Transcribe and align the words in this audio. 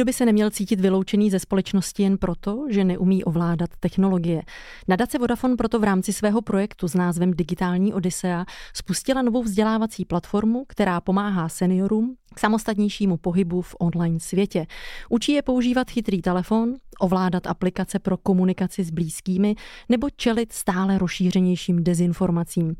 Nikdo 0.00 0.08
by 0.08 0.12
se 0.12 0.26
neměl 0.26 0.50
cítit 0.50 0.80
vyloučený 0.80 1.30
ze 1.30 1.38
společnosti 1.38 2.02
jen 2.02 2.18
proto, 2.18 2.64
že 2.68 2.84
neumí 2.84 3.24
ovládat 3.24 3.70
technologie. 3.80 4.42
Nadace 4.88 5.18
Vodafone 5.18 5.56
proto 5.56 5.78
v 5.78 5.84
rámci 5.84 6.12
svého 6.12 6.42
projektu 6.42 6.88
s 6.88 6.94
názvem 6.94 7.34
Digitální 7.34 7.94
Odisea 7.94 8.44
spustila 8.74 9.22
novou 9.22 9.42
vzdělávací 9.42 10.04
platformu, 10.04 10.64
která 10.68 11.00
pomáhá 11.00 11.48
seniorům 11.48 12.16
k 12.34 12.40
samostatnějšímu 12.40 13.16
pohybu 13.16 13.62
v 13.62 13.76
online 13.78 14.20
světě. 14.20 14.66
Učí 15.08 15.32
je 15.32 15.42
používat 15.42 15.90
chytrý 15.90 16.22
telefon, 16.22 16.74
ovládat 17.00 17.46
aplikace 17.46 17.98
pro 17.98 18.16
komunikaci 18.16 18.84
s 18.84 18.90
blízkými 18.90 19.54
nebo 19.88 20.10
čelit 20.16 20.52
stále 20.52 20.98
rozšířenějším 20.98 21.84
dezinformacím. 21.84 22.76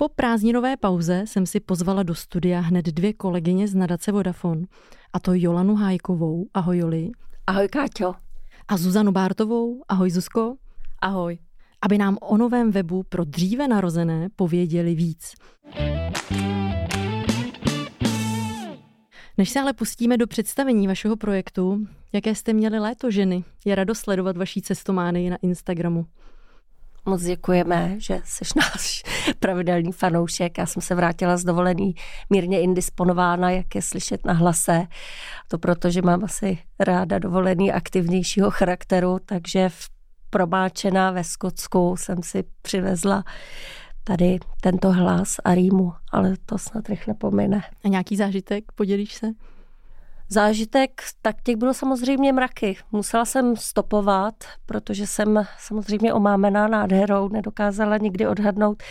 Po 0.00 0.08
prázdninové 0.08 0.76
pauze 0.76 1.22
jsem 1.26 1.46
si 1.46 1.60
pozvala 1.60 2.02
do 2.02 2.14
studia 2.14 2.60
hned 2.60 2.86
dvě 2.86 3.12
kolegyně 3.12 3.68
z 3.68 3.74
nadace 3.74 4.12
Vodafone, 4.12 4.66
a 5.12 5.20
to 5.20 5.32
Jolanu 5.34 5.74
Hájkovou, 5.74 6.46
ahoj 6.54 6.78
Joli. 6.78 7.10
Ahoj 7.46 7.68
Káťo. 7.68 8.14
A 8.68 8.76
Zuzanu 8.76 9.12
Bártovou, 9.12 9.82
ahoj 9.88 10.10
Zuzko. 10.10 10.56
Ahoj. 11.02 11.38
Aby 11.82 11.98
nám 11.98 12.18
o 12.20 12.36
novém 12.36 12.70
webu 12.70 13.02
pro 13.08 13.24
dříve 13.24 13.68
narozené 13.68 14.28
pověděli 14.36 14.94
víc. 14.94 15.34
Než 19.38 19.50
se 19.50 19.60
ale 19.60 19.72
pustíme 19.72 20.16
do 20.16 20.26
představení 20.26 20.86
vašeho 20.86 21.16
projektu, 21.16 21.86
jaké 22.12 22.34
jste 22.34 22.52
měli 22.52 22.78
léto 22.78 23.10
ženy, 23.10 23.44
je 23.64 23.74
radost 23.74 23.98
sledovat 23.98 24.36
vaší 24.36 24.62
cestomány 24.62 25.30
na 25.30 25.36
Instagramu. 25.42 26.06
Moc 27.08 27.22
děkujeme, 27.22 27.94
že 27.98 28.20
jsi 28.24 28.44
náš 28.56 29.02
pravidelný 29.38 29.92
fanoušek. 29.92 30.58
Já 30.58 30.66
jsem 30.66 30.82
se 30.82 30.94
vrátila 30.94 31.36
z 31.36 31.44
dovolený 31.44 31.94
mírně 32.30 32.60
indisponována, 32.60 33.50
jak 33.50 33.74
je 33.74 33.82
slyšet 33.82 34.26
na 34.26 34.32
hlase. 34.32 34.86
To 35.48 35.58
proto, 35.58 35.90
že 35.90 36.02
mám 36.02 36.24
asi 36.24 36.58
ráda 36.80 37.18
dovolený 37.18 37.72
aktivnějšího 37.72 38.50
charakteru, 38.50 39.18
takže 39.26 39.68
v 39.68 39.88
promáčená 40.30 41.10
ve 41.10 41.24
Skotsku 41.24 41.96
jsem 41.98 42.22
si 42.22 42.44
přivezla 42.62 43.24
tady 44.04 44.38
tento 44.60 44.92
hlas 44.92 45.36
a 45.44 45.54
rýmu, 45.54 45.92
ale 46.12 46.34
to 46.46 46.58
snad 46.58 46.88
rychle 46.88 47.14
pomine. 47.14 47.62
A 47.84 47.88
nějaký 47.88 48.16
zážitek, 48.16 48.64
podělíš 48.74 49.14
se? 49.14 49.26
Zážitek, 50.30 51.02
tak 51.22 51.42
těch 51.42 51.56
bylo 51.56 51.74
samozřejmě 51.74 52.32
mraky. 52.32 52.76
Musela 52.92 53.24
jsem 53.24 53.56
stopovat, 53.56 54.34
protože 54.66 55.06
jsem 55.06 55.46
samozřejmě 55.58 56.14
omámená 56.14 56.68
nádherou, 56.68 57.28
nedokázala 57.28 57.96
nikdy 57.96 58.26
odhadnout 58.26 58.82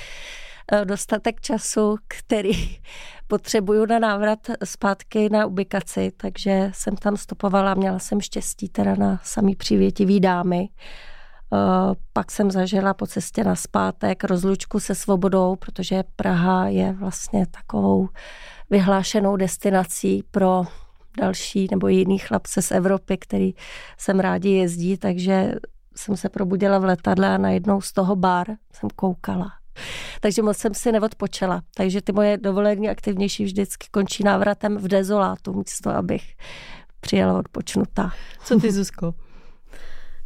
eh, 0.71 0.85
dostatek 0.85 1.41
času, 1.41 1.95
který 2.07 2.51
potřebuju 3.27 3.85
na 3.85 3.99
návrat 3.99 4.39
zpátky 4.63 5.29
na 5.29 5.45
ubikaci, 5.45 6.11
takže 6.17 6.71
jsem 6.73 6.95
tam 6.95 7.17
stopovala, 7.17 7.73
měla 7.73 7.99
jsem 7.99 8.21
štěstí 8.21 8.69
teda 8.69 8.95
na 8.95 9.19
samý 9.23 9.55
přívětivý 9.55 10.19
dámy. 10.19 10.69
Eh, 11.53 11.57
pak 12.13 12.31
jsem 12.31 12.51
zažila 12.51 12.93
po 12.93 13.07
cestě 13.07 13.43
na 13.43 13.55
zpátek 13.55 14.23
rozlučku 14.23 14.79
se 14.79 14.95
svobodou, 14.95 15.55
protože 15.55 16.03
Praha 16.15 16.67
je 16.67 16.93
vlastně 16.93 17.45
takovou 17.47 18.09
vyhlášenou 18.69 19.35
destinací 19.35 20.23
pro 20.31 20.65
další 21.17 21.67
nebo 21.71 21.87
jiný 21.87 22.17
chlapce 22.17 22.61
z 22.61 22.71
Evropy, 22.71 23.17
který 23.17 23.53
sem 23.97 24.19
rádi 24.19 24.49
jezdí, 24.49 24.97
takže 24.97 25.53
jsem 25.95 26.17
se 26.17 26.29
probudila 26.29 26.79
v 26.79 26.85
letadle 26.85 27.27
a 27.27 27.37
najednou 27.37 27.81
z 27.81 27.93
toho 27.93 28.15
bar 28.15 28.47
jsem 28.73 28.89
koukala. 28.95 29.51
Takže 30.21 30.41
moc 30.41 30.57
jsem 30.57 30.73
si 30.73 30.91
neodpočela. 30.91 31.61
Takže 31.75 32.01
ty 32.01 32.11
moje 32.11 32.37
dovolení 32.37 32.89
aktivnější 32.89 33.43
vždycky 33.43 33.87
končí 33.91 34.23
návratem 34.23 34.77
v 34.77 34.87
dezolátu, 34.87 35.53
místo 35.53 35.89
abych 35.89 36.35
přijela 36.99 37.39
odpočnutá. 37.39 38.11
Co 38.43 38.59
ty, 38.59 38.71
Zuzko? 38.71 39.13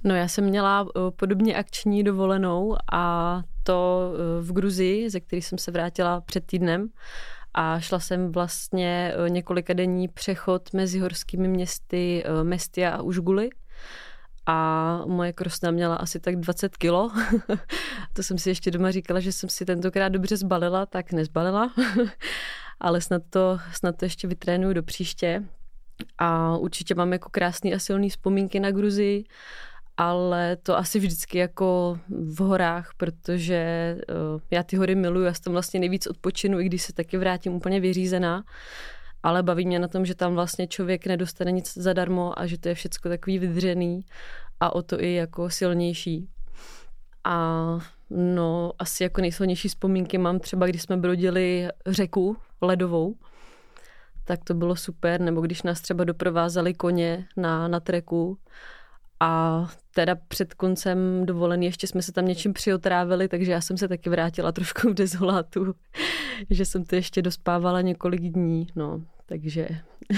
No 0.03 0.15
já 0.15 0.27
jsem 0.27 0.43
měla 0.43 0.85
eh, 0.87 1.11
podobně 1.11 1.55
akční 1.55 2.03
dovolenou 2.03 2.75
a 2.93 3.41
to 3.63 4.11
eh, 4.13 4.41
v 4.41 4.53
Gruzii, 4.53 5.09
ze 5.09 5.19
který 5.19 5.41
jsem 5.41 5.57
se 5.57 5.71
vrátila 5.71 6.21
před 6.21 6.45
týdnem 6.45 6.87
a 7.53 7.79
šla 7.79 7.99
jsem 7.99 8.31
vlastně 8.31 9.13
eh, 9.15 9.29
několika 9.29 9.73
denní 9.73 10.07
přechod 10.07 10.73
mezi 10.73 10.99
horskými 10.99 11.47
městy 11.47 12.23
eh, 12.25 12.43
Mestia 12.43 12.91
a 12.91 13.01
Užguly 13.01 13.49
a 14.45 15.01
moje 15.05 15.33
krosna 15.33 15.71
měla 15.71 15.95
asi 15.95 16.19
tak 16.19 16.35
20 16.35 16.77
kilo. 16.77 17.11
to 18.13 18.23
jsem 18.23 18.37
si 18.37 18.49
ještě 18.49 18.71
doma 18.71 18.91
říkala, 18.91 19.19
že 19.19 19.31
jsem 19.31 19.49
si 19.49 19.65
tentokrát 19.65 20.09
dobře 20.09 20.37
zbalila, 20.37 20.85
tak 20.85 21.11
nezbalila. 21.11 21.73
Ale 22.79 23.01
snad 23.01 23.21
to, 23.29 23.59
snad 23.73 23.97
to 23.97 24.05
ještě 24.05 24.27
vytrénuju 24.27 24.73
do 24.73 24.83
příště. 24.83 25.43
A 26.17 26.57
určitě 26.57 26.95
mám 26.95 27.13
jako 27.13 27.29
krásný 27.29 27.73
a 27.73 27.79
silný 27.79 28.09
vzpomínky 28.09 28.59
na 28.59 28.71
Gruzii 28.71 29.23
ale 29.97 30.55
to 30.55 30.77
asi 30.77 30.99
vždycky 30.99 31.37
jako 31.37 31.99
v 32.09 32.39
horách, 32.39 32.91
protože 32.97 33.95
uh, 34.09 34.41
já 34.51 34.63
ty 34.63 34.75
hory 34.75 34.95
miluju, 34.95 35.25
já 35.25 35.33
tam 35.43 35.53
vlastně 35.53 35.79
nejvíc 35.79 36.07
odpočinu, 36.07 36.59
i 36.59 36.65
když 36.65 36.81
se 36.81 36.93
taky 36.93 37.17
vrátím 37.17 37.53
úplně 37.53 37.79
vyřízená, 37.79 38.43
ale 39.23 39.43
baví 39.43 39.65
mě 39.65 39.79
na 39.79 39.87
tom, 39.87 40.05
že 40.05 40.15
tam 40.15 40.35
vlastně 40.35 40.67
člověk 40.67 41.07
nedostane 41.07 41.51
nic 41.51 41.77
zadarmo 41.77 42.39
a 42.39 42.45
že 42.45 42.57
to 42.57 42.69
je 42.69 42.75
všecko 42.75 43.09
takový 43.09 43.39
vydřený 43.39 44.05
a 44.59 44.75
o 44.75 44.81
to 44.81 45.01
i 45.01 45.13
jako 45.13 45.49
silnější. 45.49 46.29
A 47.23 47.77
no, 48.09 48.71
asi 48.79 49.03
jako 49.03 49.21
nejsilnější 49.21 49.67
vzpomínky 49.67 50.17
mám 50.17 50.39
třeba, 50.39 50.67
když 50.67 50.81
jsme 50.81 50.97
brodili 50.97 51.67
řeku 51.87 52.37
ledovou, 52.61 53.15
tak 54.25 54.43
to 54.43 54.53
bylo 54.53 54.75
super, 54.75 55.21
nebo 55.21 55.41
když 55.41 55.63
nás 55.63 55.81
třeba 55.81 56.03
doprovázali 56.03 56.73
koně 56.73 57.27
na, 57.37 57.67
na 57.67 57.79
treku, 57.79 58.37
a 59.21 59.67
teda 59.93 60.15
před 60.27 60.53
koncem 60.53 61.25
dovolený 61.25 61.65
ještě 61.65 61.87
jsme 61.87 62.01
se 62.01 62.11
tam 62.11 62.25
něčím 62.25 62.53
přiotrávili, 62.53 63.27
takže 63.27 63.51
já 63.51 63.61
jsem 63.61 63.77
se 63.77 63.87
taky 63.87 64.09
vrátila 64.09 64.51
trošku 64.51 64.89
v 64.89 64.93
dezolátu, 64.93 65.75
že 66.49 66.65
jsem 66.65 66.85
to 66.85 66.95
ještě 66.95 67.21
dospávala 67.21 67.81
několik 67.81 68.21
dní, 68.21 68.67
no, 68.75 69.01
takže 69.25 69.67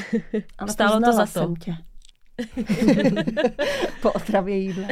Ale 0.58 0.72
stálo 0.72 1.02
to 1.02 1.14
za 1.14 1.26
to. 1.26 1.32
Jsem 1.32 1.56
tě. 1.56 1.76
po 4.02 4.12
otravě 4.12 4.58
jídla. 4.58 4.88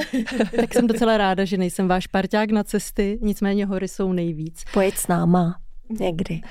tak 0.56 0.74
jsem 0.74 0.88
docela 0.88 1.18
ráda, 1.18 1.46
že 1.46 1.58
nejsem 1.58 1.88
váš 1.88 2.08
parťák 2.08 2.52
na 2.52 2.63
cesty, 2.63 3.19
nicméně 3.22 3.66
hory 3.66 3.88
jsou 3.88 4.13
nejvíc. 4.13 4.63
Pojď 4.74 4.96
s 4.96 5.08
náma 5.08 5.56
někdy. 6.00 6.42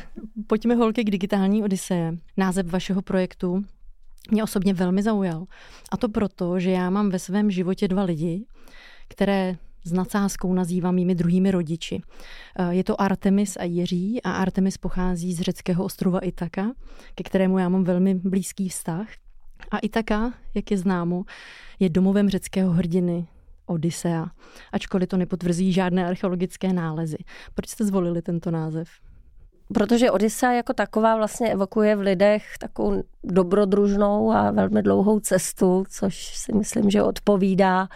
Pojďme 0.46 0.74
holky 0.74 1.04
k 1.04 1.10
digitální 1.10 1.62
Odiseje. 1.62 2.14
Název 2.36 2.66
vašeho 2.66 3.02
projektu 3.02 3.64
mě 4.30 4.42
osobně 4.42 4.74
velmi 4.74 5.02
zaujal. 5.02 5.44
A 5.92 5.96
to 5.96 6.08
proto, 6.08 6.60
že 6.60 6.70
já 6.70 6.90
mám 6.90 7.10
ve 7.10 7.18
svém 7.18 7.50
životě 7.50 7.88
dva 7.88 8.02
lidi, 8.02 8.46
které 9.08 9.56
s 9.84 9.92
nadsázkou 9.92 10.54
nazývám 10.54 10.94
mými 10.94 11.14
druhými 11.14 11.50
rodiči. 11.50 12.02
Eh, 12.58 12.74
je 12.74 12.84
to 12.84 13.00
Artemis 13.00 13.56
a 13.56 13.64
Jiří 13.64 14.22
a 14.22 14.32
Artemis 14.32 14.78
pochází 14.78 15.34
z 15.34 15.40
řeckého 15.40 15.84
ostrova 15.84 16.18
Itaka, 16.18 16.72
ke 17.14 17.24
kterému 17.24 17.58
já 17.58 17.68
mám 17.68 17.84
velmi 17.84 18.14
blízký 18.14 18.68
vztah. 18.68 19.08
A 19.70 19.78
Itaka, 19.78 20.32
jak 20.54 20.70
je 20.70 20.78
známo, 20.78 21.24
je 21.78 21.88
domovem 21.88 22.28
řeckého 22.28 22.72
hrdiny 22.72 23.26
Odisea, 23.66 24.26
ačkoliv 24.72 25.08
to 25.08 25.16
nepotvrzují 25.16 25.72
žádné 25.72 26.06
archeologické 26.06 26.72
nálezy. 26.72 27.18
Proč 27.54 27.68
jste 27.68 27.84
zvolili 27.84 28.22
tento 28.22 28.50
název? 28.50 28.88
Protože 29.74 30.10
Odisa 30.10 30.52
jako 30.52 30.72
taková 30.72 31.16
vlastně 31.16 31.52
evokuje 31.52 31.96
v 31.96 32.00
lidech 32.00 32.44
takovou 32.58 33.02
dobrodružnou 33.24 34.32
a 34.32 34.50
velmi 34.50 34.82
dlouhou 34.82 35.20
cestu, 35.20 35.84
což 35.88 36.36
si 36.36 36.52
myslím, 36.52 36.90
že 36.90 37.02
odpovídá 37.02 37.88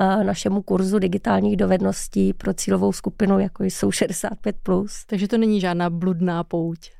eh, 0.00 0.24
našemu 0.24 0.62
kurzu 0.62 0.98
digitálních 0.98 1.56
dovedností 1.56 2.32
pro 2.32 2.54
cílovou 2.54 2.92
skupinu, 2.92 3.38
jako 3.38 3.64
jsou 3.64 3.90
65+. 3.90 4.52
Plus. 4.62 5.04
Takže 5.06 5.28
to 5.28 5.38
není 5.38 5.60
žádná 5.60 5.90
bludná 5.90 6.44
pouť. 6.44 6.90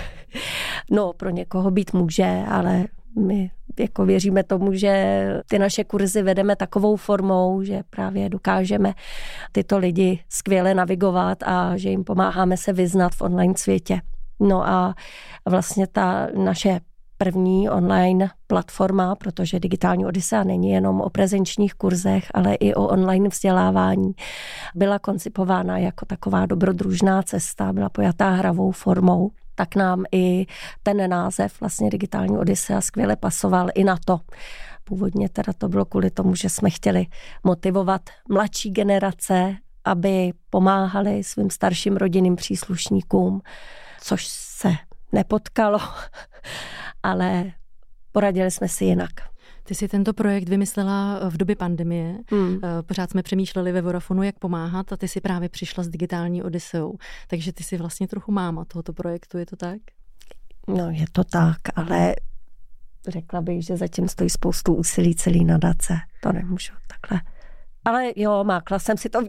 no, 0.90 1.12
pro 1.12 1.30
někoho 1.30 1.70
být 1.70 1.92
může, 1.92 2.42
ale 2.48 2.84
my 3.18 3.50
jako 3.78 4.06
věříme 4.06 4.42
tomu, 4.42 4.72
že 4.74 5.24
ty 5.46 5.58
naše 5.58 5.84
kurzy 5.84 6.22
vedeme 6.22 6.56
takovou 6.56 6.96
formou, 6.96 7.62
že 7.62 7.82
právě 7.90 8.28
dokážeme 8.28 8.94
tyto 9.52 9.78
lidi 9.78 10.24
skvěle 10.28 10.74
navigovat 10.74 11.42
a 11.42 11.76
že 11.76 11.90
jim 11.90 12.04
pomáháme 12.04 12.56
se 12.56 12.72
vyznat 12.72 13.14
v 13.14 13.22
online 13.22 13.54
světě. 13.56 14.00
No 14.40 14.68
a 14.68 14.94
vlastně 15.48 15.86
ta 15.86 16.28
naše 16.36 16.80
první 17.18 17.70
online 17.70 18.30
platforma, 18.46 19.16
protože 19.16 19.60
digitální 19.60 20.06
Odisea 20.06 20.44
není 20.44 20.70
jenom 20.70 21.00
o 21.00 21.10
prezenčních 21.10 21.74
kurzech, 21.74 22.26
ale 22.34 22.54
i 22.54 22.74
o 22.74 22.88
online 22.88 23.28
vzdělávání. 23.28 24.12
Byla 24.74 24.98
koncipována 24.98 25.78
jako 25.78 26.06
taková 26.06 26.46
dobrodružná 26.46 27.22
cesta, 27.22 27.72
byla 27.72 27.88
pojatá 27.88 28.30
hravou 28.30 28.70
formou 28.70 29.30
tak 29.60 29.76
nám 29.76 30.04
i 30.12 30.46
ten 30.82 31.10
název 31.10 31.60
vlastně 31.60 31.90
digitální 31.90 32.38
Odisea 32.38 32.80
skvěle 32.80 33.16
pasoval 33.16 33.68
i 33.74 33.84
na 33.84 33.96
to. 34.04 34.20
Původně 34.84 35.28
teda 35.28 35.52
to 35.52 35.68
bylo 35.68 35.84
kvůli 35.84 36.10
tomu, 36.10 36.34
že 36.34 36.48
jsme 36.48 36.70
chtěli 36.70 37.06
motivovat 37.44 38.02
mladší 38.28 38.70
generace, 38.70 39.56
aby 39.84 40.32
pomáhali 40.50 41.24
svým 41.24 41.50
starším 41.50 41.96
rodinným 41.96 42.36
příslušníkům, 42.36 43.42
což 44.00 44.26
se 44.28 44.72
nepotkalo, 45.12 45.78
ale 47.02 47.52
poradili 48.12 48.50
jsme 48.50 48.68
si 48.68 48.84
jinak. 48.84 49.29
Ty 49.70 49.74
si 49.74 49.88
tento 49.88 50.12
projekt 50.12 50.48
vymyslela 50.48 51.20
v 51.28 51.36
době 51.36 51.56
pandemie. 51.56 52.18
Hmm. 52.30 52.58
Eh, 52.64 52.82
pořád 52.82 53.10
jsme 53.10 53.22
přemýšleli 53.22 53.72
ve 53.72 53.82
Vodafonu, 53.82 54.22
jak 54.22 54.38
pomáhat 54.38 54.92
a 54.92 54.96
ty 54.96 55.08
si 55.08 55.20
právě 55.20 55.48
přišla 55.48 55.84
s 55.84 55.88
digitální 55.88 56.42
Odyseou. 56.42 56.98
Takže 57.28 57.52
ty 57.52 57.64
si 57.64 57.76
vlastně 57.76 58.08
trochu 58.08 58.32
máma 58.32 58.64
tohoto 58.64 58.92
projektu, 58.92 59.38
je 59.38 59.46
to 59.46 59.56
tak? 59.56 59.78
No, 60.68 60.90
je 60.90 61.04
to 61.12 61.24
tak, 61.24 61.56
ale 61.76 62.14
řekla 63.08 63.40
bych, 63.40 63.64
že 63.64 63.76
zatím 63.76 64.08
stojí 64.08 64.30
spoustu 64.30 64.74
úsilí 64.74 65.14
celý 65.14 65.44
nadace. 65.44 65.94
To 66.22 66.32
nemůžu 66.32 66.72
takhle. 66.86 67.20
Ale 67.84 68.12
jo, 68.16 68.44
mákla 68.44 68.78
jsem 68.78 68.96
si 68.96 69.08
to 69.08 69.20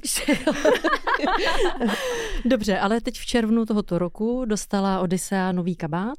Dobře, 2.45 2.79
ale 2.79 3.01
teď 3.01 3.19
v 3.19 3.25
červnu 3.25 3.65
tohoto 3.65 3.99
roku 3.99 4.45
dostala 4.45 4.99
Odisea 4.99 5.51
nový 5.51 5.75
kabát, 5.75 6.17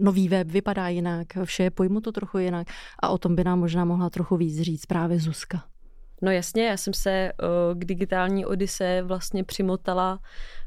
nový 0.00 0.28
web 0.28 0.50
vypadá 0.50 0.88
jinak, 0.88 1.26
vše 1.44 1.62
je 1.62 1.70
pojmuto 1.70 2.12
trochu 2.12 2.38
jinak 2.38 2.66
a 3.02 3.08
o 3.08 3.18
tom 3.18 3.36
by 3.36 3.44
nám 3.44 3.58
možná 3.58 3.84
mohla 3.84 4.10
trochu 4.10 4.36
víc 4.36 4.60
říct 4.60 4.86
právě 4.86 5.20
Zuzka. 5.20 5.64
No 6.22 6.30
jasně, 6.30 6.66
já 6.66 6.76
jsem 6.76 6.94
se 6.94 7.32
k 7.74 7.84
digitální 7.84 8.46
Odise 8.46 9.02
vlastně 9.02 9.44
přimotala 9.44 10.18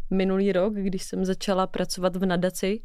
minulý 0.09 0.51
rok, 0.51 0.73
když 0.73 1.03
jsem 1.03 1.25
začala 1.25 1.67
pracovat 1.67 2.15
v 2.15 2.25
nadaci 2.25 2.81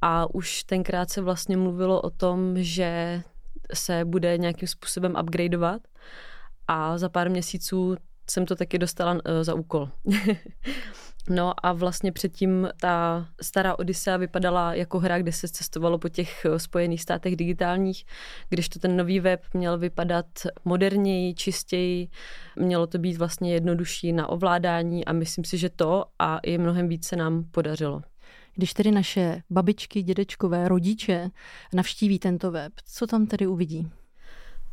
a 0.00 0.34
už 0.34 0.64
tenkrát 0.64 1.10
se 1.10 1.20
vlastně 1.20 1.56
mluvilo 1.56 2.00
o 2.00 2.10
tom, 2.10 2.54
že 2.56 3.22
se 3.74 4.04
bude 4.04 4.38
nějakým 4.38 4.68
způsobem 4.68 5.16
upgradeovat 5.22 5.82
a 6.68 6.98
za 6.98 7.08
pár 7.08 7.30
měsíců 7.30 7.96
jsem 8.30 8.46
to 8.46 8.56
taky 8.56 8.78
dostala 8.78 9.20
za 9.42 9.54
úkol. 9.54 9.88
No 11.30 11.66
a 11.66 11.72
vlastně 11.72 12.12
předtím 12.12 12.68
ta 12.80 13.26
stará 13.42 13.78
Odyssea 13.78 14.16
vypadala 14.16 14.74
jako 14.74 14.98
hra, 14.98 15.18
kde 15.18 15.32
se 15.32 15.48
cestovalo 15.48 15.98
po 15.98 16.08
těch 16.08 16.44
eh, 16.44 16.58
spojených 16.58 17.02
státech 17.02 17.36
digitálních, 17.36 18.04
kdežto 18.48 18.78
ten 18.78 18.96
nový 18.96 19.20
web 19.20 19.42
měl 19.54 19.78
vypadat 19.78 20.26
moderněji, 20.64 21.34
čistěji, 21.34 22.08
mělo 22.56 22.86
to 22.86 22.98
být 22.98 23.16
vlastně 23.16 23.54
jednodušší 23.54 24.12
na 24.12 24.28
ovládání 24.28 25.04
a 25.04 25.12
myslím 25.12 25.44
si, 25.44 25.58
že 25.58 25.70
to 25.70 26.04
a 26.18 26.38
i 26.38 26.58
mnohem 26.58 26.88
více 26.88 27.16
nám 27.16 27.44
podařilo. 27.44 28.02
Když 28.54 28.74
tedy 28.74 28.90
naše 28.90 29.42
babičky, 29.50 30.02
dědečkové, 30.02 30.68
rodiče 30.68 31.30
navštíví 31.74 32.18
tento 32.18 32.50
web, 32.50 32.72
co 32.84 33.06
tam 33.06 33.26
tedy 33.26 33.46
uvidí? 33.46 33.90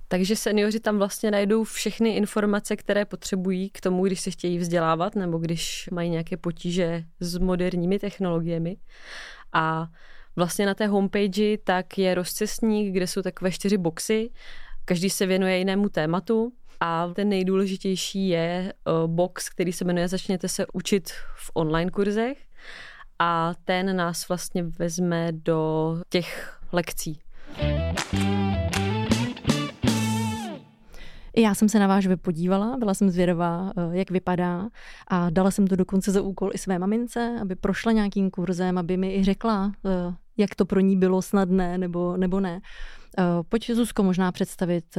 Takže 0.07 0.35
seniori 0.35 0.79
tam 0.79 0.97
vlastně 0.97 1.31
najdou 1.31 1.63
všechny 1.63 2.15
informace, 2.15 2.75
které 2.75 3.05
potřebují 3.05 3.69
k 3.69 3.81
tomu, 3.81 4.05
když 4.05 4.19
se 4.19 4.31
chtějí 4.31 4.57
vzdělávat 4.57 5.15
nebo 5.15 5.37
když 5.37 5.89
mají 5.91 6.09
nějaké 6.09 6.37
potíže 6.37 7.03
s 7.19 7.37
moderními 7.37 7.99
technologiemi. 7.99 8.77
A 9.53 9.87
vlastně 10.35 10.65
na 10.65 10.73
té 10.73 10.87
homepage 10.87 11.57
tak 11.57 11.97
je 11.97 12.15
rozcestník, 12.15 12.93
kde 12.93 13.07
jsou 13.07 13.21
takové 13.21 13.51
čtyři 13.51 13.77
boxy, 13.77 14.29
každý 14.85 15.09
se 15.09 15.25
věnuje 15.25 15.57
jinému 15.57 15.89
tématu 15.89 16.53
a 16.79 17.07
ten 17.07 17.29
nejdůležitější 17.29 18.29
je 18.29 18.73
eh, 18.73 18.91
box, 19.07 19.49
který 19.49 19.73
se 19.73 19.85
jmenuje 19.85 20.07
Začněte 20.07 20.47
se 20.47 20.65
učit 20.73 21.09
v 21.35 21.51
online 21.53 21.91
kurzech 21.91 22.37
a 23.19 23.53
ten 23.65 23.95
nás 23.95 24.27
vlastně 24.29 24.63
vezme 24.63 25.31
do 25.31 26.01
těch 26.09 26.59
lekcí. 26.71 27.19
I 31.35 31.41
já 31.41 31.55
jsem 31.55 31.69
se 31.69 31.79
na 31.79 31.87
váš 31.87 32.07
web 32.07 32.21
podívala, 32.21 32.77
byla 32.77 32.93
jsem 32.93 33.09
zvědavá, 33.09 33.73
eh, 33.77 33.97
jak 33.97 34.11
vypadá 34.11 34.69
a 35.07 35.29
dala 35.29 35.51
jsem 35.51 35.67
to 35.67 35.75
dokonce 35.75 36.11
za 36.11 36.21
úkol 36.21 36.49
i 36.53 36.57
své 36.57 36.79
mamince, 36.79 37.37
aby 37.41 37.55
prošla 37.55 37.91
nějakým 37.91 38.31
kurzem, 38.31 38.77
aby 38.77 38.97
mi 38.97 39.15
i 39.15 39.23
řekla, 39.23 39.71
eh, 39.85 40.15
jak 40.37 40.55
to 40.55 40.65
pro 40.65 40.79
ní 40.79 40.97
bylo 40.97 41.21
snadné 41.21 41.77
nebo, 41.77 42.17
nebo 42.17 42.39
ne. 42.39 42.61
Eh, 43.17 43.23
pojď 43.49 43.71
Zuzko 43.71 44.03
možná 44.03 44.31
představit 44.31 44.97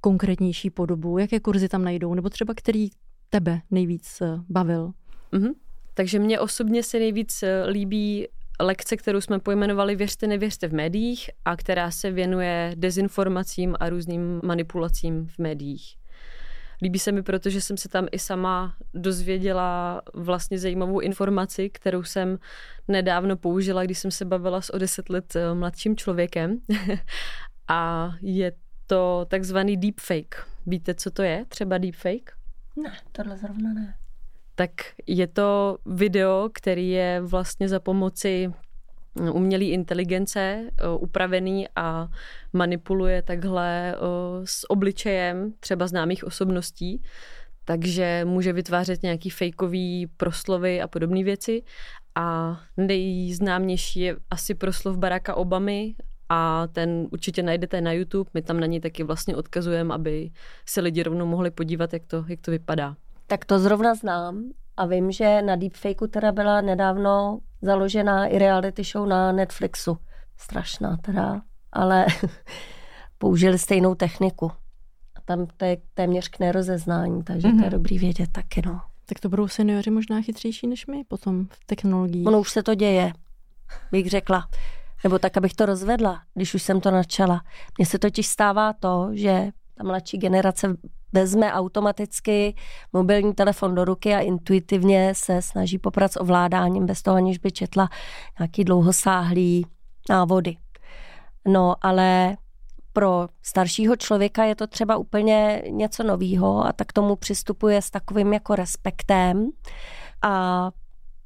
konkrétnější 0.00 0.70
podobu, 0.70 1.18
jaké 1.18 1.40
kurzy 1.40 1.68
tam 1.68 1.84
najdou, 1.84 2.14
nebo 2.14 2.30
třeba 2.30 2.54
který 2.56 2.88
tebe 3.30 3.60
nejvíc 3.70 4.22
bavil. 4.48 4.92
Mm-hmm. 5.32 5.52
Takže 5.94 6.18
mně 6.18 6.40
osobně 6.40 6.82
se 6.82 6.98
nejvíc 6.98 7.44
líbí 7.68 8.28
lekce, 8.60 8.96
kterou 8.96 9.20
jsme 9.20 9.38
pojmenovali 9.38 9.96
Věřte, 9.96 10.26
nevěřte 10.26 10.68
v 10.68 10.72
médiích 10.72 11.30
a 11.44 11.56
která 11.56 11.90
se 11.90 12.10
věnuje 12.10 12.72
dezinformacím 12.76 13.76
a 13.80 13.88
různým 13.88 14.40
manipulacím 14.44 15.26
v 15.26 15.38
médiích. 15.38 15.96
Líbí 16.82 16.98
se 16.98 17.12
mi, 17.12 17.22
protože 17.22 17.60
jsem 17.60 17.76
se 17.76 17.88
tam 17.88 18.06
i 18.12 18.18
sama 18.18 18.76
dozvěděla 18.94 20.02
vlastně 20.14 20.58
zajímavou 20.58 21.00
informaci, 21.00 21.70
kterou 21.70 22.02
jsem 22.02 22.38
nedávno 22.88 23.36
použila, 23.36 23.84
když 23.84 23.98
jsem 23.98 24.10
se 24.10 24.24
bavila 24.24 24.60
s 24.60 24.74
o 24.74 24.78
deset 24.78 25.08
let 25.08 25.36
eh, 25.36 25.54
mladším 25.54 25.96
člověkem. 25.96 26.58
a 27.68 28.10
je 28.20 28.52
to 28.86 29.26
takzvaný 29.28 29.76
deepfake. 29.76 30.46
Víte, 30.66 30.94
co 30.94 31.10
to 31.10 31.22
je? 31.22 31.44
Třeba 31.48 31.78
deepfake? 31.78 32.32
Ne, 32.76 32.92
tohle 33.12 33.36
zrovna 33.36 33.72
ne 33.72 33.94
tak 34.58 34.70
je 35.06 35.26
to 35.26 35.78
video, 35.86 36.50
který 36.52 36.90
je 36.90 37.20
vlastně 37.20 37.68
za 37.68 37.80
pomoci 37.80 38.52
umělé 39.32 39.64
inteligence 39.64 40.40
eh, 40.40 40.88
upravený 40.98 41.66
a 41.76 42.08
manipuluje 42.52 43.22
takhle 43.22 43.94
eh, 43.94 43.98
s 44.44 44.70
obličejem 44.70 45.52
třeba 45.60 45.86
známých 45.86 46.24
osobností, 46.24 47.02
takže 47.64 48.24
může 48.24 48.52
vytvářet 48.52 49.02
nějaký 49.02 49.30
fejkový 49.30 50.06
proslovy 50.16 50.80
a 50.80 50.88
podobné 50.88 51.24
věci. 51.24 51.62
A 52.14 52.60
nejznámější 52.76 54.00
je 54.00 54.16
asi 54.30 54.54
proslov 54.54 54.96
Baracka 54.96 55.34
Obamy 55.34 55.94
a 56.28 56.66
ten 56.66 57.06
určitě 57.10 57.42
najdete 57.42 57.80
na 57.80 57.92
YouTube. 57.92 58.30
My 58.34 58.42
tam 58.42 58.60
na 58.60 58.66
něj 58.66 58.80
taky 58.80 59.02
vlastně 59.02 59.36
odkazujeme, 59.36 59.94
aby 59.94 60.30
se 60.66 60.80
lidi 60.80 61.02
rovnou 61.02 61.26
mohli 61.26 61.50
podívat, 61.50 61.92
jak 61.92 62.06
to, 62.06 62.24
jak 62.28 62.40
to 62.40 62.50
vypadá. 62.50 62.96
Tak 63.30 63.44
to 63.44 63.58
zrovna 63.58 63.94
znám 63.94 64.50
a 64.76 64.86
vím, 64.86 65.12
že 65.12 65.42
na 65.42 65.56
deepfakeu 65.56 66.06
teda 66.06 66.32
byla 66.32 66.60
nedávno 66.60 67.38
založená 67.62 68.26
i 68.26 68.38
reality 68.38 68.84
show 68.84 69.08
na 69.08 69.32
Netflixu. 69.32 69.98
Strašná 70.36 70.96
teda, 70.96 71.42
ale 71.72 72.06
použili 73.18 73.58
stejnou 73.58 73.94
techniku. 73.94 74.50
A 75.16 75.20
tam 75.24 75.46
to 75.56 75.64
je 75.64 75.76
téměř 75.94 76.28
k 76.28 76.38
nerozeznání, 76.38 77.22
takže 77.22 77.48
mm-hmm. 77.48 77.56
to 77.56 77.64
je 77.64 77.70
mhm. 77.70 77.70
dobrý 77.70 77.98
vědět 77.98 78.32
taky, 78.32 78.62
no. 78.66 78.80
Tak 79.06 79.20
to 79.20 79.28
budou 79.28 79.48
seniori 79.48 79.90
možná 79.90 80.22
chytřejší 80.22 80.66
než 80.66 80.86
my 80.86 81.04
potom 81.08 81.46
v 81.46 81.64
technologii. 81.66 82.24
Ono 82.24 82.40
už 82.40 82.50
se 82.50 82.62
to 82.62 82.74
děje, 82.74 83.12
bych 83.92 84.10
řekla. 84.10 84.48
Nebo 85.04 85.18
tak, 85.18 85.36
abych 85.36 85.54
to 85.54 85.66
rozvedla, 85.66 86.22
když 86.34 86.54
už 86.54 86.62
jsem 86.62 86.80
to 86.80 86.90
načala. 86.90 87.40
Mně 87.78 87.86
se 87.86 87.98
totiž 87.98 88.26
stává 88.26 88.72
to, 88.72 89.08
že 89.12 89.50
ta 89.78 89.84
mladší 89.84 90.18
generace 90.18 90.76
vezme 91.12 91.52
automaticky 91.52 92.54
mobilní 92.92 93.34
telefon 93.34 93.74
do 93.74 93.84
ruky 93.84 94.14
a 94.14 94.20
intuitivně 94.20 95.12
se 95.16 95.42
snaží 95.42 95.78
poprat 95.78 96.12
s 96.12 96.20
ovládáním 96.20 96.86
bez 96.86 97.02
toho, 97.02 97.16
aniž 97.16 97.38
by 97.38 97.52
četla 97.52 97.88
nějaký 98.38 98.64
dlouhosáhlý 98.64 99.66
návody. 100.10 100.56
No, 101.48 101.74
ale 101.80 102.36
pro 102.92 103.28
staršího 103.42 103.96
člověka 103.96 104.44
je 104.44 104.54
to 104.54 104.66
třeba 104.66 104.96
úplně 104.96 105.62
něco 105.68 106.02
novýho 106.02 106.66
a 106.66 106.72
tak 106.72 106.92
tomu 106.92 107.16
přistupuje 107.16 107.82
s 107.82 107.90
takovým 107.90 108.32
jako 108.32 108.54
respektem 108.54 109.50
a 110.22 110.70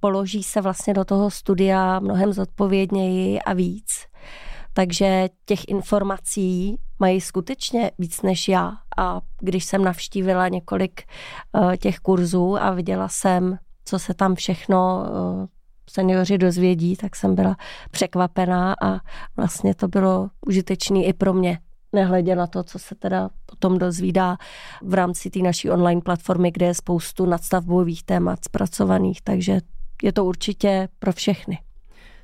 položí 0.01 0.43
se 0.43 0.61
vlastně 0.61 0.95
do 0.95 1.05
toho 1.05 1.31
studia 1.31 2.01
mnohem 2.01 2.33
zodpovědněji 2.33 3.41
a 3.41 3.53
víc. 3.53 4.07
Takže 4.73 5.29
těch 5.45 5.69
informací 5.69 6.79
mají 6.99 7.21
skutečně 7.21 7.91
víc 7.99 8.23
než 8.23 8.49
já. 8.49 8.73
A 8.99 9.21
když 9.41 9.65
jsem 9.65 9.85
navštívila 9.85 10.49
několik 10.49 11.03
uh, 11.53 11.77
těch 11.77 11.99
kurzů 11.99 12.57
a 12.57 12.71
viděla 12.71 13.09
jsem, 13.09 13.59
co 13.85 13.99
se 13.99 14.15
tam 14.15 14.35
všechno 14.35 15.03
uh, 15.03 15.47
seniori 15.91 16.39
dozvědí, 16.39 16.97
tak 16.97 17.17
jsem 17.17 17.35
byla 17.35 17.57
překvapená 17.91 18.75
a 18.83 19.01
vlastně 19.37 19.75
to 19.75 19.89
bylo 19.89 20.31
užitečné 20.47 21.05
i 21.05 21.13
pro 21.13 21.33
mě. 21.33 21.59
Nehledě 21.93 22.37
na 22.37 22.47
to, 22.47 22.63
co 22.63 22.79
se 22.79 22.95
teda 22.95 23.31
potom 23.47 23.79
dozvídá 23.79 24.37
v 24.83 24.95
rámci 24.95 25.31
té 25.31 25.39
naší 25.39 25.71
online 25.71 26.01
platformy, 26.01 26.51
kde 26.51 26.67
je 26.67 26.75
spoustu 26.75 27.27
nadstavbových 27.27 28.03
témat 28.03 28.45
zpracovaných, 28.45 29.23
takže 29.23 29.61
je 30.03 30.13
to 30.13 30.25
určitě 30.25 30.89
pro 30.99 31.13
všechny. 31.13 31.59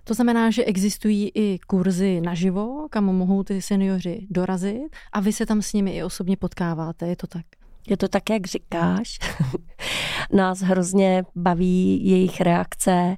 To 0.09 0.15
znamená, 0.15 0.51
že 0.51 0.65
existují 0.65 1.31
i 1.35 1.59
kurzy 1.67 2.21
naživo, 2.21 2.87
kam 2.91 3.05
mohou 3.05 3.43
ty 3.43 3.63
seniori 3.63 4.27
dorazit 4.31 4.97
a 5.13 5.21
vy 5.21 5.33
se 5.33 5.47
tam 5.47 5.63
s 5.63 5.73
nimi 5.73 5.97
i 5.97 6.03
osobně 6.03 6.37
potkáváte, 6.37 7.09
je 7.09 7.17
to 7.17 7.27
tak? 7.27 7.45
Je 7.89 7.97
to 7.97 8.09
tak, 8.09 8.31
jak 8.31 8.47
říkáš. 8.47 9.19
Nás 10.33 10.61
hrozně 10.61 11.25
baví 11.37 12.07
jejich 12.07 12.41
reakce, 12.41 13.17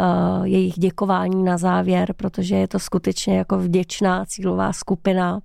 eh, 0.00 0.48
jejich 0.48 0.74
děkování 0.74 1.44
na 1.44 1.58
závěr, 1.58 2.14
protože 2.16 2.56
je 2.56 2.68
to 2.68 2.78
skutečně 2.78 3.38
jako 3.38 3.58
vděčná 3.58 4.24
cílová 4.26 4.72
skupina 4.72 5.40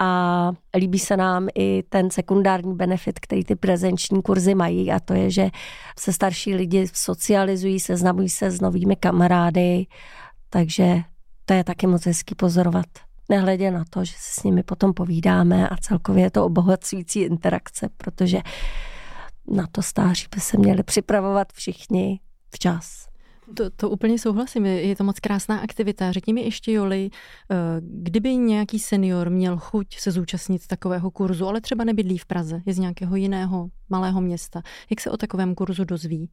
a 0.00 0.52
líbí 0.76 0.98
se 0.98 1.16
nám 1.16 1.48
i 1.54 1.82
ten 1.88 2.10
sekundární 2.10 2.74
benefit, 2.74 3.20
který 3.20 3.44
ty 3.44 3.56
prezenční 3.56 4.22
kurzy 4.22 4.54
mají 4.54 4.92
a 4.92 5.00
to 5.00 5.14
je, 5.14 5.30
že 5.30 5.50
se 5.98 6.12
starší 6.12 6.54
lidi 6.54 6.86
socializují, 6.92 7.80
seznamují 7.80 8.28
se 8.28 8.50
s 8.50 8.60
novými 8.60 8.96
kamarády, 8.96 9.86
takže 10.50 11.02
to 11.44 11.54
je 11.54 11.64
taky 11.64 11.86
moc 11.86 12.06
hezký 12.06 12.34
pozorovat. 12.34 12.86
Nehledě 13.28 13.70
na 13.70 13.84
to, 13.90 14.04
že 14.04 14.12
se 14.16 14.40
s 14.40 14.42
nimi 14.42 14.62
potom 14.62 14.94
povídáme 14.94 15.68
a 15.68 15.76
celkově 15.76 16.24
je 16.24 16.30
to 16.30 16.44
obohacující 16.44 17.20
interakce, 17.20 17.88
protože 17.96 18.38
na 19.50 19.66
to 19.72 19.82
stáří 19.82 20.26
by 20.34 20.40
se 20.40 20.58
měli 20.58 20.82
připravovat 20.82 21.52
všichni 21.52 22.20
včas. 22.54 23.09
To, 23.54 23.70
to 23.70 23.90
úplně 23.90 24.18
souhlasím, 24.18 24.66
je 24.66 24.96
to 24.96 25.04
moc 25.04 25.20
krásná 25.20 25.58
aktivita. 25.58 26.12
Řekni 26.12 26.32
mi 26.32 26.40
ještě, 26.40 26.72
Joli, 26.72 27.10
eh, 27.50 27.56
kdyby 27.80 28.36
nějaký 28.36 28.78
senior 28.78 29.30
měl 29.30 29.56
chuť 29.56 29.98
se 29.98 30.10
zúčastnit 30.10 30.66
takového 30.66 31.10
kurzu, 31.10 31.46
ale 31.46 31.60
třeba 31.60 31.84
nebydlí 31.84 32.18
v 32.18 32.26
Praze, 32.26 32.62
je 32.66 32.74
z 32.74 32.78
nějakého 32.78 33.16
jiného 33.16 33.68
malého 33.88 34.20
města, 34.20 34.62
jak 34.90 35.00
se 35.00 35.10
o 35.10 35.16
takovém 35.16 35.54
kurzu 35.54 35.84
dozví? 35.84 36.30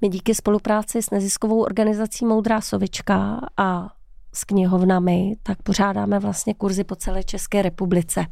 My 0.00 0.08
díky 0.08 0.34
spolupráci 0.34 1.02
s 1.02 1.10
neziskovou 1.10 1.62
organizací 1.62 2.26
Moudrá 2.26 2.60
sovička 2.60 3.40
a 3.56 3.88
s 4.32 4.44
knihovnami, 4.44 5.36
tak 5.42 5.62
pořádáme 5.62 6.18
vlastně 6.18 6.54
kurzy 6.54 6.84
po 6.84 6.96
celé 6.96 7.24
České 7.24 7.62
republice. 7.62 8.26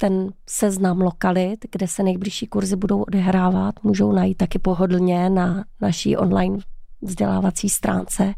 Ten 0.00 0.32
seznam 0.48 1.00
lokalit, 1.00 1.66
kde 1.72 1.88
se 1.88 2.02
nejbližší 2.02 2.46
kurzy 2.46 2.76
budou 2.76 3.02
odehrávat, 3.02 3.74
můžou 3.82 4.12
najít 4.12 4.36
taky 4.36 4.58
pohodlně 4.58 5.30
na 5.30 5.64
naší 5.80 6.16
online 6.16 6.58
vzdělávací 7.02 7.68
stránce, 7.68 8.34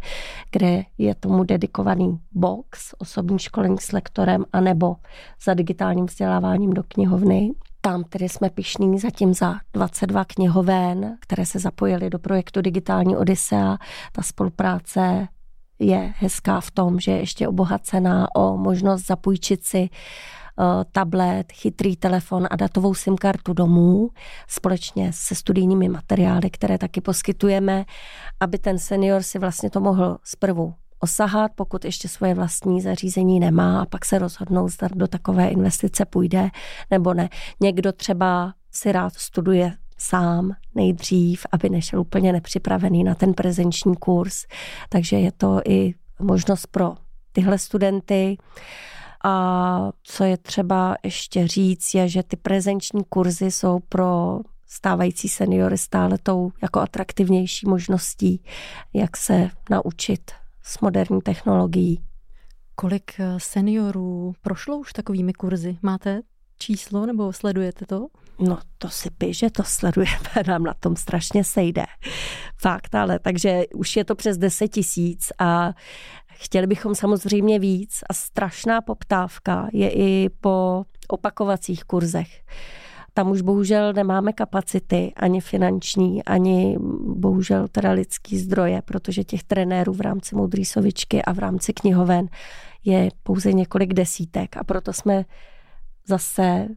kde 0.53 0.85
je 0.99 1.15
tomu 1.15 1.45
dedikovaný 1.45 2.19
box, 2.33 2.95
osobní 2.99 3.39
školení 3.39 3.79
s 3.81 3.93
lektorem, 3.93 4.45
anebo 4.53 4.97
za 5.45 5.55
digitálním 5.55 6.07
vzděláváním 6.07 6.71
do 6.71 6.83
knihovny. 6.83 7.51
Tam 7.81 8.05
tedy 8.05 8.29
jsme 8.29 8.51
pišní 8.51 8.99
zatím 8.99 9.35
za 9.35 9.55
22 9.73 10.25
knihoven, 10.25 11.17
které 11.21 11.47
se 11.47 11.59
zapojily 11.59 12.11
do 12.11 12.19
projektu 12.19 12.61
Digitální 12.61 13.17
Odisea. 13.17 13.77
Ta 14.13 14.23
spolupráce 14.23 15.29
je 15.79 16.15
hezká 16.17 16.61
v 16.61 16.71
tom, 16.71 17.01
že 17.01 17.11
je 17.11 17.19
ještě 17.19 17.49
obohacená 17.49 18.35
o 18.37 18.57
možnost 18.57 19.07
zapůjčit 19.07 19.65
si 19.65 19.89
tablet, 20.93 21.53
chytrý 21.53 21.97
telefon 21.97 22.47
a 22.51 22.57
datovou 22.57 22.95
SIM 22.95 23.17
kartu 23.17 23.53
domů 23.53 24.11
společně 24.49 25.11
se 25.15 25.35
studijními 25.35 25.89
materiály, 25.89 26.51
které 26.51 26.79
taky 26.79 27.01
poskytujeme, 27.01 27.85
aby 28.41 28.59
ten 28.59 28.79
senior 28.79 29.23
si 29.23 29.39
vlastně 29.39 29.71
to 29.71 29.81
mohl 29.81 30.19
zprvu 30.25 30.75
osahat, 31.01 31.51
pokud 31.55 31.85
ještě 31.85 32.09
svoje 32.09 32.35
vlastní 32.35 32.81
zařízení 32.81 33.41
nemá 33.41 33.83
a 33.83 33.87
pak 33.87 34.05
se 34.05 34.19
rozhodnou, 34.19 34.69
zda 34.69 34.89
do 34.95 35.07
takové 35.07 35.49
investice 35.49 36.05
půjde 36.05 36.51
nebo 36.91 37.15
ne. 37.15 37.29
Někdo 37.61 37.93
třeba 37.93 38.55
si 38.71 38.93
rád 38.93 39.15
studuje 39.15 39.73
sám 39.99 40.53
nejdřív, 40.75 41.47
aby 41.53 41.71
nešel 41.71 42.01
úplně 42.01 42.33
nepřipravený 42.33 43.05
na 43.05 43.15
ten 43.15 43.35
prezenční 43.35 43.97
kurz. 43.97 44.45
Takže 44.89 45.17
je 45.17 45.33
to 45.33 45.61
i 45.69 45.95
možnost 46.21 46.67
pro 46.67 46.95
tyhle 47.33 47.59
studenty. 47.59 48.37
A 49.27 49.93
co 50.03 50.25
je 50.25 50.37
třeba 50.37 50.97
ještě 51.03 51.47
říct, 51.49 51.95
je, 51.95 52.09
že 52.09 52.23
ty 52.23 52.37
prezenční 52.37 53.05
kurzy 53.05 53.51
jsou 53.51 53.79
pro 53.89 54.41
stávající 54.67 55.29
seniory 55.29 55.79
stále 55.79 56.19
tou 56.23 56.53
jako 56.63 56.81
atraktivnější 56.81 57.69
možností, 57.69 58.43
jak 58.93 59.17
se 59.17 59.51
naučit 59.71 60.31
s 60.63 60.81
moderní 60.81 61.21
technologií. 61.21 62.05
Kolik 62.75 63.21
eh, 63.21 63.41
seniorů 63.41 64.35
prošlo 64.43 64.79
už 64.79 64.93
takovými 64.93 65.33
kurzy? 65.33 65.79
Máte 65.83 66.21
číslo 66.59 67.07
nebo 67.07 67.33
sledujete 67.33 67.87
to? 67.87 68.07
No 68.39 68.59
to 68.79 68.89
si 68.89 69.11
pí, 69.11 69.35
že 69.35 69.51
to 69.51 69.63
sledujeme, 69.63 70.19
nám 70.47 70.63
na 70.63 70.75
tom 70.75 70.97
strašně 70.97 71.45
sejde. 71.45 71.85
Fakt, 72.61 72.95
ale 72.95 73.19
takže 73.19 73.63
už 73.75 73.97
je 73.97 74.05
to 74.05 74.15
přes 74.15 74.39
10 74.39 74.69
tisíc 74.69 75.33
a 75.39 75.73
Chtěli 76.37 76.67
bychom 76.67 76.95
samozřejmě 76.95 77.59
víc 77.59 78.01
a 78.09 78.15
strašná 78.15 78.81
poptávka 78.81 79.69
je 79.73 79.91
i 79.91 80.29
po 80.41 80.85
opakovacích 81.09 81.85
kurzech. 81.85 82.43
Tam 83.15 83.31
už 83.31 83.41
bohužel 83.41 83.93
nemáme 83.93 84.33
kapacity, 84.33 85.13
ani 85.17 85.41
finanční, 85.41 86.25
ani 86.25 86.77
bohužel 87.17 87.69
teda 87.69 87.91
lidský 87.91 88.39
zdroje, 88.39 88.83
protože 88.83 89.25
těch 89.25 89.43
trenérů 89.43 89.93
v 89.93 90.01
rámci 90.01 90.37
Moudrý 90.37 90.65
sovičky 90.65 91.23
a 91.23 91.33
v 91.33 91.39
rámci 91.39 91.73
knihoven 91.73 92.29
je 92.85 93.09
pouze 93.23 93.53
několik 93.53 93.95
desítek 93.95 94.57
a 94.57 94.65
proto 94.65 94.93
jsme 94.93 95.25
zase 96.07 96.69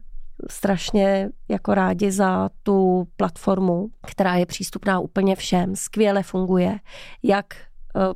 strašně 0.50 1.30
jako 1.48 1.74
rádi 1.74 2.12
za 2.12 2.50
tu 2.62 3.08
platformu, 3.16 3.88
která 4.06 4.34
je 4.34 4.46
přístupná 4.46 5.00
úplně 5.00 5.36
všem, 5.36 5.76
skvěle 5.76 6.22
funguje, 6.22 6.78
jak 7.22 7.54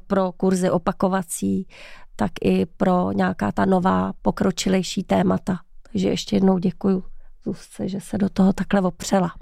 pro 0.06 0.32
kurzy 0.32 0.70
opakovací, 0.70 1.66
tak 2.16 2.30
i 2.42 2.66
pro 2.66 3.12
nějaká 3.12 3.52
ta 3.52 3.64
nová 3.64 4.12
pokročilejší 4.22 5.02
témata. 5.04 5.58
Takže 5.92 6.08
ještě 6.08 6.36
jednou 6.36 6.58
děkuji 6.58 7.02
Zuzce, 7.44 7.88
že 7.88 8.00
se 8.00 8.18
do 8.18 8.28
toho 8.28 8.52
takhle 8.52 8.80
opřela. 8.80 9.32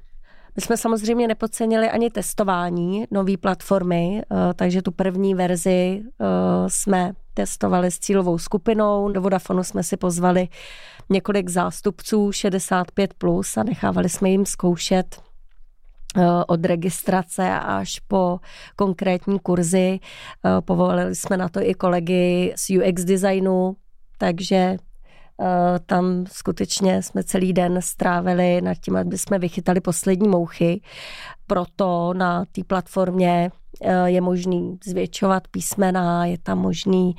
My 0.56 0.62
jsme 0.62 0.76
samozřejmě 0.76 1.28
nepodcenili 1.28 1.90
ani 1.90 2.10
testování 2.10 3.04
nové 3.10 3.36
platformy, 3.36 4.22
eh, 4.22 4.54
takže 4.54 4.82
tu 4.82 4.92
první 4.92 5.34
verzi 5.34 6.02
eh, 6.02 6.24
jsme 6.68 7.12
testovali 7.34 7.90
s 7.90 7.98
cílovou 7.98 8.38
skupinou. 8.38 9.12
Do 9.12 9.20
Vodafonu 9.20 9.64
jsme 9.64 9.82
si 9.82 9.96
pozvali 9.96 10.48
několik 11.08 11.48
zástupců 11.48 12.30
65+, 12.30 13.08
plus 13.18 13.56
a 13.56 13.62
nechávali 13.62 14.08
jsme 14.08 14.30
jim 14.30 14.46
zkoušet 14.46 15.16
Eh, 15.16 15.29
od 16.46 16.64
registrace 16.64 17.50
až 17.60 17.98
po 17.98 18.40
konkrétní 18.76 19.38
kurzy. 19.38 20.00
Eh, 20.44 20.60
povolili 20.60 21.14
jsme 21.14 21.36
na 21.36 21.48
to 21.48 21.60
i 21.62 21.74
kolegy 21.74 22.54
z 22.56 22.70
UX 22.70 23.04
designu, 23.04 23.76
takže 24.18 24.56
eh, 24.56 24.76
tam 25.86 26.24
skutečně 26.32 27.02
jsme 27.02 27.24
celý 27.24 27.52
den 27.52 27.78
strávili 27.82 28.60
nad 28.60 28.74
tím, 28.74 28.96
aby 28.96 29.18
jsme 29.18 29.38
vychytali 29.38 29.80
poslední 29.80 30.28
mouchy. 30.28 30.80
Proto 31.46 32.14
na 32.14 32.44
té 32.44 32.64
platformě 32.64 33.50
je 34.04 34.20
možný 34.20 34.78
zvětšovat 34.84 35.48
písmena, 35.48 36.26
je 36.26 36.38
tam 36.38 36.58
možný 36.58 37.14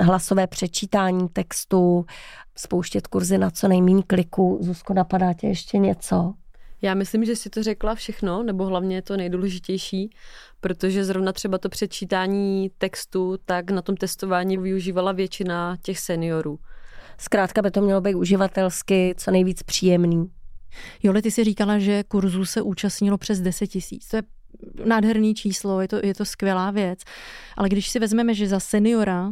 hlasové 0.00 0.46
přečítání 0.46 1.28
textu, 1.28 2.04
spouštět 2.56 3.06
kurzy 3.06 3.38
na 3.38 3.50
co 3.50 3.68
nejméně 3.68 4.02
kliku. 4.02 4.58
Zuzko, 4.60 4.94
napadá 4.94 5.32
tě 5.32 5.46
ještě 5.46 5.78
něco? 5.78 6.34
Já 6.82 6.94
myslím, 6.94 7.24
že 7.24 7.36
si 7.36 7.50
to 7.50 7.62
řekla 7.62 7.94
všechno, 7.94 8.42
nebo 8.42 8.66
hlavně 8.66 9.02
to 9.02 9.16
nejdůležitější, 9.16 10.10
protože 10.60 11.04
zrovna 11.04 11.32
třeba 11.32 11.58
to 11.58 11.68
přečítání 11.68 12.70
textu, 12.78 13.36
tak 13.44 13.70
na 13.70 13.82
tom 13.82 13.96
testování 13.96 14.58
využívala 14.58 15.12
většina 15.12 15.76
těch 15.82 15.98
seniorů. 15.98 16.58
Zkrátka 17.18 17.62
by 17.62 17.70
to 17.70 17.80
mělo 17.80 18.00
být 18.00 18.14
uživatelsky 18.14 19.14
co 19.18 19.30
nejvíc 19.30 19.62
příjemný. 19.62 20.26
Jole, 21.02 21.22
ty 21.22 21.30
si 21.30 21.44
říkala, 21.44 21.78
že 21.78 22.04
kurzů 22.04 22.44
se 22.44 22.62
účastnilo 22.62 23.18
přes 23.18 23.40
10 23.40 23.66
tisíc. 23.66 24.08
To 24.08 24.16
je 24.16 24.22
nádherný 24.84 25.34
číslo, 25.34 25.80
je 25.80 25.88
to, 25.88 26.00
je 26.02 26.14
to 26.14 26.24
skvělá 26.24 26.70
věc. 26.70 27.00
Ale 27.56 27.68
když 27.68 27.90
si 27.90 27.98
vezmeme, 27.98 28.34
že 28.34 28.48
za 28.48 28.60
seniora 28.60 29.30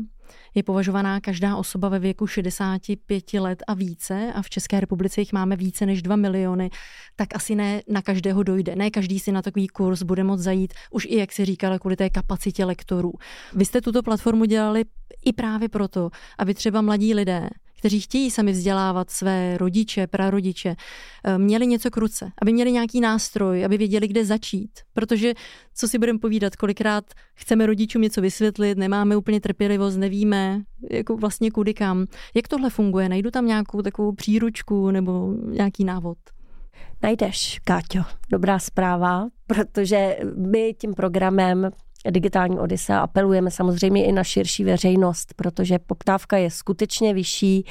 je 0.54 0.62
považovaná 0.62 1.20
každá 1.20 1.56
osoba 1.56 1.88
ve 1.88 1.98
věku 1.98 2.26
65 2.26 3.34
let 3.34 3.62
a 3.66 3.74
více 3.74 4.32
a 4.34 4.42
v 4.42 4.50
České 4.50 4.80
republice 4.80 5.20
jich 5.20 5.32
máme 5.32 5.56
více 5.56 5.86
než 5.86 6.02
2 6.02 6.16
miliony, 6.16 6.70
tak 7.16 7.28
asi 7.34 7.54
ne 7.54 7.82
na 7.88 8.02
každého 8.02 8.42
dojde. 8.42 8.76
Ne 8.76 8.90
každý 8.90 9.18
si 9.18 9.32
na 9.32 9.42
takový 9.42 9.68
kurz 9.68 10.02
bude 10.02 10.24
moct 10.24 10.40
zajít, 10.40 10.74
už 10.90 11.04
i 11.04 11.16
jak 11.16 11.32
si 11.32 11.44
říkala, 11.44 11.78
kvůli 11.78 11.96
té 11.96 12.10
kapacitě 12.10 12.64
lektorů. 12.64 13.12
Vy 13.54 13.64
jste 13.64 13.80
tuto 13.80 14.02
platformu 14.02 14.44
dělali 14.44 14.84
i 15.24 15.32
právě 15.32 15.68
proto, 15.68 16.10
aby 16.38 16.54
třeba 16.54 16.80
mladí 16.80 17.14
lidé 17.14 17.50
kteří 17.80 18.00
chtějí 18.00 18.30
sami 18.30 18.52
vzdělávat 18.52 19.10
své 19.10 19.58
rodiče, 19.58 20.06
prarodiče, 20.06 20.76
eh, 21.24 21.38
měli 21.38 21.66
něco 21.66 21.90
k 21.90 21.96
ruce, 21.96 22.30
aby 22.42 22.52
měli 22.52 22.72
nějaký 22.72 23.00
nástroj, 23.00 23.64
aby 23.64 23.78
věděli, 23.78 24.08
kde 24.08 24.24
začít. 24.24 24.70
Protože, 24.94 25.34
co 25.74 25.88
si 25.88 25.98
budeme 25.98 26.18
povídat, 26.18 26.56
kolikrát 26.56 27.04
chceme 27.34 27.66
rodičům 27.66 28.02
něco 28.02 28.20
vysvětlit, 28.20 28.78
nemáme 28.78 29.16
úplně 29.16 29.40
trpělivost, 29.40 29.96
nevíme, 29.96 30.62
jako 30.90 31.16
vlastně 31.16 31.50
kudy 31.50 31.74
kam. 31.74 32.06
Jak 32.34 32.48
tohle 32.48 32.70
funguje? 32.70 33.08
Najdu 33.08 33.30
tam 33.30 33.46
nějakou 33.46 33.82
takovou 33.82 34.12
příručku 34.12 34.90
nebo 34.90 35.34
nějaký 35.50 35.84
návod? 35.84 36.18
Najdeš, 37.02 37.60
Káťo, 37.64 38.02
dobrá 38.32 38.58
zpráva, 38.58 39.28
protože 39.46 40.18
my 40.36 40.74
tím 40.78 40.94
programem 40.94 41.70
digitální 42.10 42.58
Odise 42.58 42.94
a 42.94 42.98
apelujeme 42.98 43.50
samozřejmě 43.50 44.06
i 44.06 44.12
na 44.12 44.24
širší 44.24 44.64
veřejnost, 44.64 45.34
protože 45.36 45.78
poptávka 45.78 46.36
je 46.36 46.50
skutečně 46.50 47.14
vyšší 47.14 47.66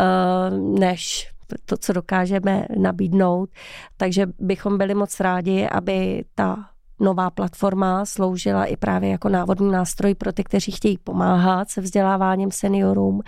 eh, 0.00 0.50
než 0.50 1.30
to, 1.64 1.76
co 1.76 1.92
dokážeme 1.92 2.66
nabídnout. 2.76 3.50
Takže 3.96 4.26
bychom 4.38 4.78
byli 4.78 4.94
moc 4.94 5.20
rádi, 5.20 5.68
aby 5.72 6.24
ta 6.34 6.56
nová 7.00 7.30
platforma 7.30 8.04
sloužila 8.04 8.64
i 8.64 8.76
právě 8.76 9.10
jako 9.10 9.28
návodný 9.28 9.70
nástroj 9.70 10.14
pro 10.14 10.32
ty, 10.32 10.44
kteří 10.44 10.72
chtějí 10.72 10.98
pomáhat 10.98 11.70
se 11.70 11.80
vzděláváním 11.80 12.50
seniorům 12.50 13.20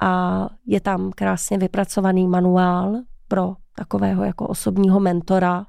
a 0.00 0.48
je 0.66 0.80
tam 0.80 1.10
krásně 1.16 1.58
vypracovaný 1.58 2.28
manuál 2.28 2.96
pro 3.28 3.54
takového 3.76 4.24
jako 4.24 4.46
osobního 4.46 5.00
mentora, 5.00 5.66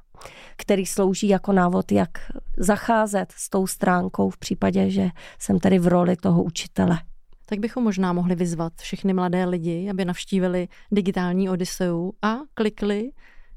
který 0.58 0.86
slouží 0.86 1.28
jako 1.28 1.52
návod, 1.52 1.92
jak 1.92 2.10
zacházet 2.58 3.32
s 3.32 3.50
tou 3.50 3.68
stránkou 3.68 4.30
v 4.30 4.38
případě, 4.38 4.90
že 4.90 5.10
jsem 5.40 5.60
tedy 5.60 5.80
v 5.80 5.88
roli 5.88 6.16
toho 6.16 6.44
učitele. 6.44 7.00
Tak 7.46 7.60
bychom 7.60 7.84
možná 7.84 8.14
mohli 8.14 8.36
vyzvat 8.36 8.74
všechny 8.76 9.14
mladé 9.14 9.46
lidi, 9.46 9.90
aby 9.90 10.06
navštívili 10.06 10.68
digitální 10.92 11.50
Odiseu 11.50 12.12
a 12.22 12.38
klikli 12.54 13.12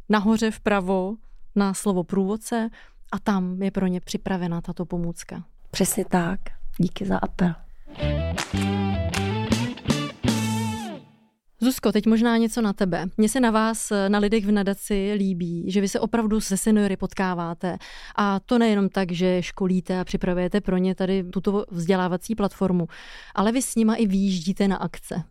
nahoře 0.08 0.50
vpravo 0.50 1.14
na 1.56 1.74
slovo 1.74 2.04
průvodce 2.04 2.70
a 3.12 3.18
tam 3.18 3.62
je 3.62 3.70
pro 3.70 3.86
ně 3.86 4.00
připravena 4.00 4.60
tato 4.60 4.86
pomůcka. 4.86 5.44
Přesně 5.70 6.04
tak. 6.04 6.40
Díky 6.78 7.06
za 7.06 7.18
apel. 7.18 7.54
Zuzko, 11.64 11.92
teď 11.92 12.06
možná 12.06 12.36
něco 12.36 12.62
na 12.62 12.72
tebe. 12.72 13.06
Mně 13.16 13.28
se 13.28 13.40
na 13.40 13.50
vás, 13.50 13.92
na 14.08 14.18
lidech 14.18 14.46
v 14.46 14.50
nadaci 14.50 15.14
líbí, 15.16 15.70
že 15.70 15.80
vy 15.80 15.88
se 15.88 16.00
opravdu 16.00 16.40
se 16.40 16.56
seniory 16.56 16.96
potkáváte. 16.96 17.76
A 18.16 18.40
to 18.40 18.58
nejenom 18.58 18.88
tak, 18.88 19.12
že 19.12 19.42
školíte 19.42 20.00
a 20.00 20.04
připravujete 20.04 20.60
pro 20.60 20.76
ně 20.76 20.94
tady 20.94 21.24
tuto 21.24 21.64
vzdělávací 21.70 22.34
platformu, 22.34 22.86
ale 23.34 23.52
vy 23.52 23.62
s 23.62 23.74
nima 23.74 23.94
i 23.94 24.06
výjíždíte 24.06 24.68
na 24.68 24.76
akce. 24.76 25.22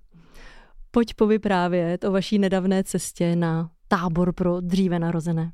Pojď 0.91 1.13
povyprávět 1.13 2.03
o 2.03 2.11
vaší 2.11 2.39
nedávné 2.39 2.83
cestě 2.83 3.35
na 3.35 3.69
tábor 3.87 4.33
pro 4.33 4.61
dříve 4.61 4.99
narozené. 4.99 5.51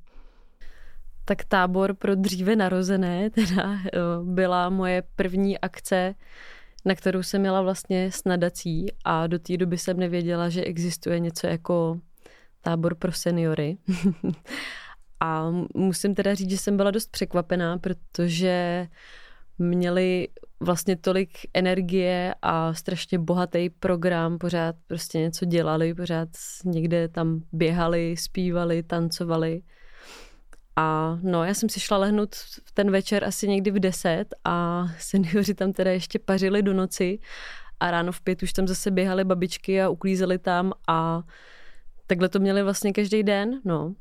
Tak 1.26 1.44
tábor 1.46 1.94
pro 1.94 2.16
dříve 2.16 2.56
narozené 2.56 3.30
teda 3.36 3.74
eh, 3.74 3.90
byla 4.24 4.70
moje 4.70 5.04
první 5.16 5.60
akce, 5.60 6.16
na 6.86 6.96
kterou 6.96 7.24
jsem 7.24 7.42
měla 7.42 7.62
vlastně 7.62 8.12
s 8.12 8.24
nadací 8.24 8.88
a 9.06 9.28
do 9.28 9.40
té 9.40 9.58
doby 9.58 9.78
jsem 9.78 10.00
nevěděla, 10.00 10.50
že 10.50 10.64
existuje 10.64 11.20
něco 11.20 11.48
jako 11.48 12.00
tábor 12.62 12.96
pro 12.96 13.12
seniory. 13.12 13.78
a 15.20 15.52
musím 15.76 16.16
teda 16.16 16.36
říct, 16.36 16.50
že 16.50 16.58
jsem 16.58 16.78
byla 16.78 16.92
dost 16.92 17.12
překvapená, 17.12 17.78
protože 17.78 18.88
měli 19.58 20.28
vlastně 20.60 20.96
tolik 20.96 21.38
energie 21.54 22.36
a 22.42 22.74
strašně 22.74 23.20
bohatý 23.20 23.70
program, 23.70 24.38
pořád 24.38 24.76
prostě 24.88 25.20
něco 25.20 25.46
dělali, 25.46 25.94
pořád 25.94 26.30
někde 26.66 27.08
tam 27.08 27.42
běhali, 27.52 28.16
zpívali, 28.18 28.84
tancovali. 28.84 29.62
A 30.80 31.18
no, 31.22 31.44
já 31.44 31.54
jsem 31.54 31.70
si 31.70 31.80
šla 31.80 31.98
lehnout 31.98 32.36
ten 32.74 32.92
večer 32.92 33.24
asi 33.24 33.48
někdy 33.48 33.72
v 33.72 33.80
deset 33.80 34.26
a 34.44 34.86
seniori 35.00 35.54
tam 35.54 35.74
teda 35.74 35.92
ještě 35.92 36.20
pařili 36.20 36.62
do 36.62 36.74
noci 36.74 37.20
a 37.80 37.92
ráno 37.92 38.12
v 38.12 38.22
pět 38.22 38.44
už 38.44 38.54
tam 38.54 38.68
zase 38.68 38.92
běhaly 38.92 39.24
babičky 39.24 39.82
a 39.82 39.90
uklízeli 39.90 40.38
tam 40.38 40.74
a 40.88 41.24
takhle 42.08 42.30
to 42.30 42.40
měli 42.40 42.64
vlastně 42.64 42.94
každý 42.94 43.24
den, 43.24 43.62
no. 43.66 43.96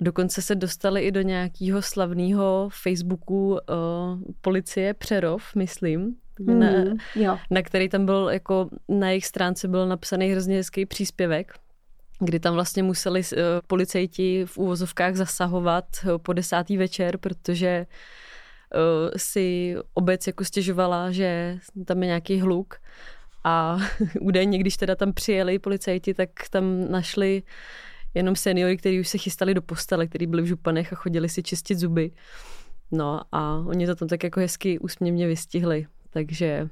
Dokonce 0.00 0.42
se 0.42 0.54
dostali 0.54 1.02
i 1.02 1.12
do 1.12 1.20
nějakého 1.20 1.82
slavného 1.82 2.68
Facebooku 2.72 3.50
uh, 3.50 3.58
policie 4.40 4.94
Přerov, 4.94 5.54
myslím, 5.54 6.14
mm, 6.40 6.58
na, 6.58 6.68
jo. 7.14 7.38
na 7.50 7.62
který 7.62 7.88
tam 7.88 8.06
byl 8.06 8.28
jako 8.32 8.68
na 8.88 9.08
jejich 9.08 9.26
stránce 9.26 9.68
byl 9.68 9.86
napsaný 9.86 10.32
hrozně 10.32 10.56
hezký 10.56 10.86
příspěvek 10.86 11.54
kdy 12.18 12.40
tam 12.40 12.54
vlastně 12.54 12.82
museli 12.82 13.20
uh, 13.20 13.38
policejti 13.66 14.46
v 14.46 14.58
úvozovkách 14.58 15.14
zasahovat 15.14 15.84
uh, 16.04 16.18
po 16.18 16.32
desátý 16.32 16.76
večer, 16.76 17.18
protože 17.18 17.86
uh, 18.74 19.10
si 19.16 19.76
obec 19.94 20.26
jako 20.26 20.44
stěžovala, 20.44 21.10
že 21.10 21.58
tam 21.84 22.02
je 22.02 22.06
nějaký 22.06 22.40
hluk 22.40 22.74
a 23.44 23.78
údajně, 24.20 24.58
když 24.58 24.76
teda 24.76 24.96
tam 24.96 25.12
přijeli 25.12 25.58
policajti, 25.58 26.14
tak 26.14 26.30
tam 26.50 26.90
našli 26.90 27.42
jenom 28.14 28.36
seniory, 28.36 28.76
kteří 28.76 29.00
už 29.00 29.08
se 29.08 29.18
chystali 29.18 29.54
do 29.54 29.62
postele, 29.62 30.06
kteří 30.06 30.26
byli 30.26 30.42
v 30.42 30.46
županech 30.46 30.92
a 30.92 30.96
chodili 30.96 31.28
si 31.28 31.42
čistit 31.42 31.78
zuby. 31.78 32.10
No 32.90 33.20
a 33.32 33.64
oni 33.66 33.86
to 33.86 33.94
tam 33.94 34.08
tak 34.08 34.24
jako 34.24 34.40
hezky 34.40 34.78
úsměvně 34.78 35.26
vystihli. 35.26 35.86
Takže 36.10 36.68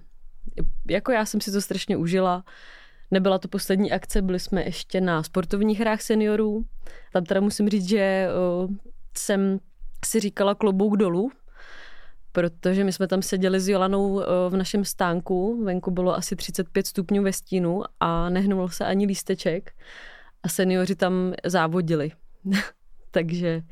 jako 0.90 1.12
já 1.12 1.24
jsem 1.24 1.40
si 1.40 1.52
to 1.52 1.60
strašně 1.60 1.96
užila. 1.96 2.44
Nebyla 3.10 3.38
to 3.38 3.48
poslední 3.48 3.92
akce, 3.92 4.22
byli 4.22 4.40
jsme 4.40 4.64
ještě 4.64 5.00
na 5.00 5.22
sportovních 5.22 5.80
hrách 5.80 6.02
seniorů. 6.02 6.64
Tam 7.12 7.24
teda 7.24 7.40
musím 7.40 7.68
říct, 7.68 7.88
že 7.88 8.28
jsem 9.16 9.58
si 10.04 10.20
říkala 10.20 10.54
klobouk 10.54 10.96
dolů, 10.96 11.30
protože 12.32 12.84
my 12.84 12.92
jsme 12.92 13.08
tam 13.08 13.22
seděli 13.22 13.60
s 13.60 13.68
Jolanou 13.68 14.22
v 14.48 14.56
našem 14.56 14.84
stánku, 14.84 15.64
venku 15.64 15.90
bylo 15.90 16.16
asi 16.16 16.36
35 16.36 16.86
stupňů 16.86 17.22
ve 17.22 17.32
stínu 17.32 17.82
a 18.00 18.28
nehnul 18.28 18.68
se 18.68 18.84
ani 18.84 19.06
lísteček 19.06 19.72
a 20.42 20.48
seniori 20.48 20.94
tam 20.94 21.32
závodili. 21.44 22.12
Takže 23.10 23.62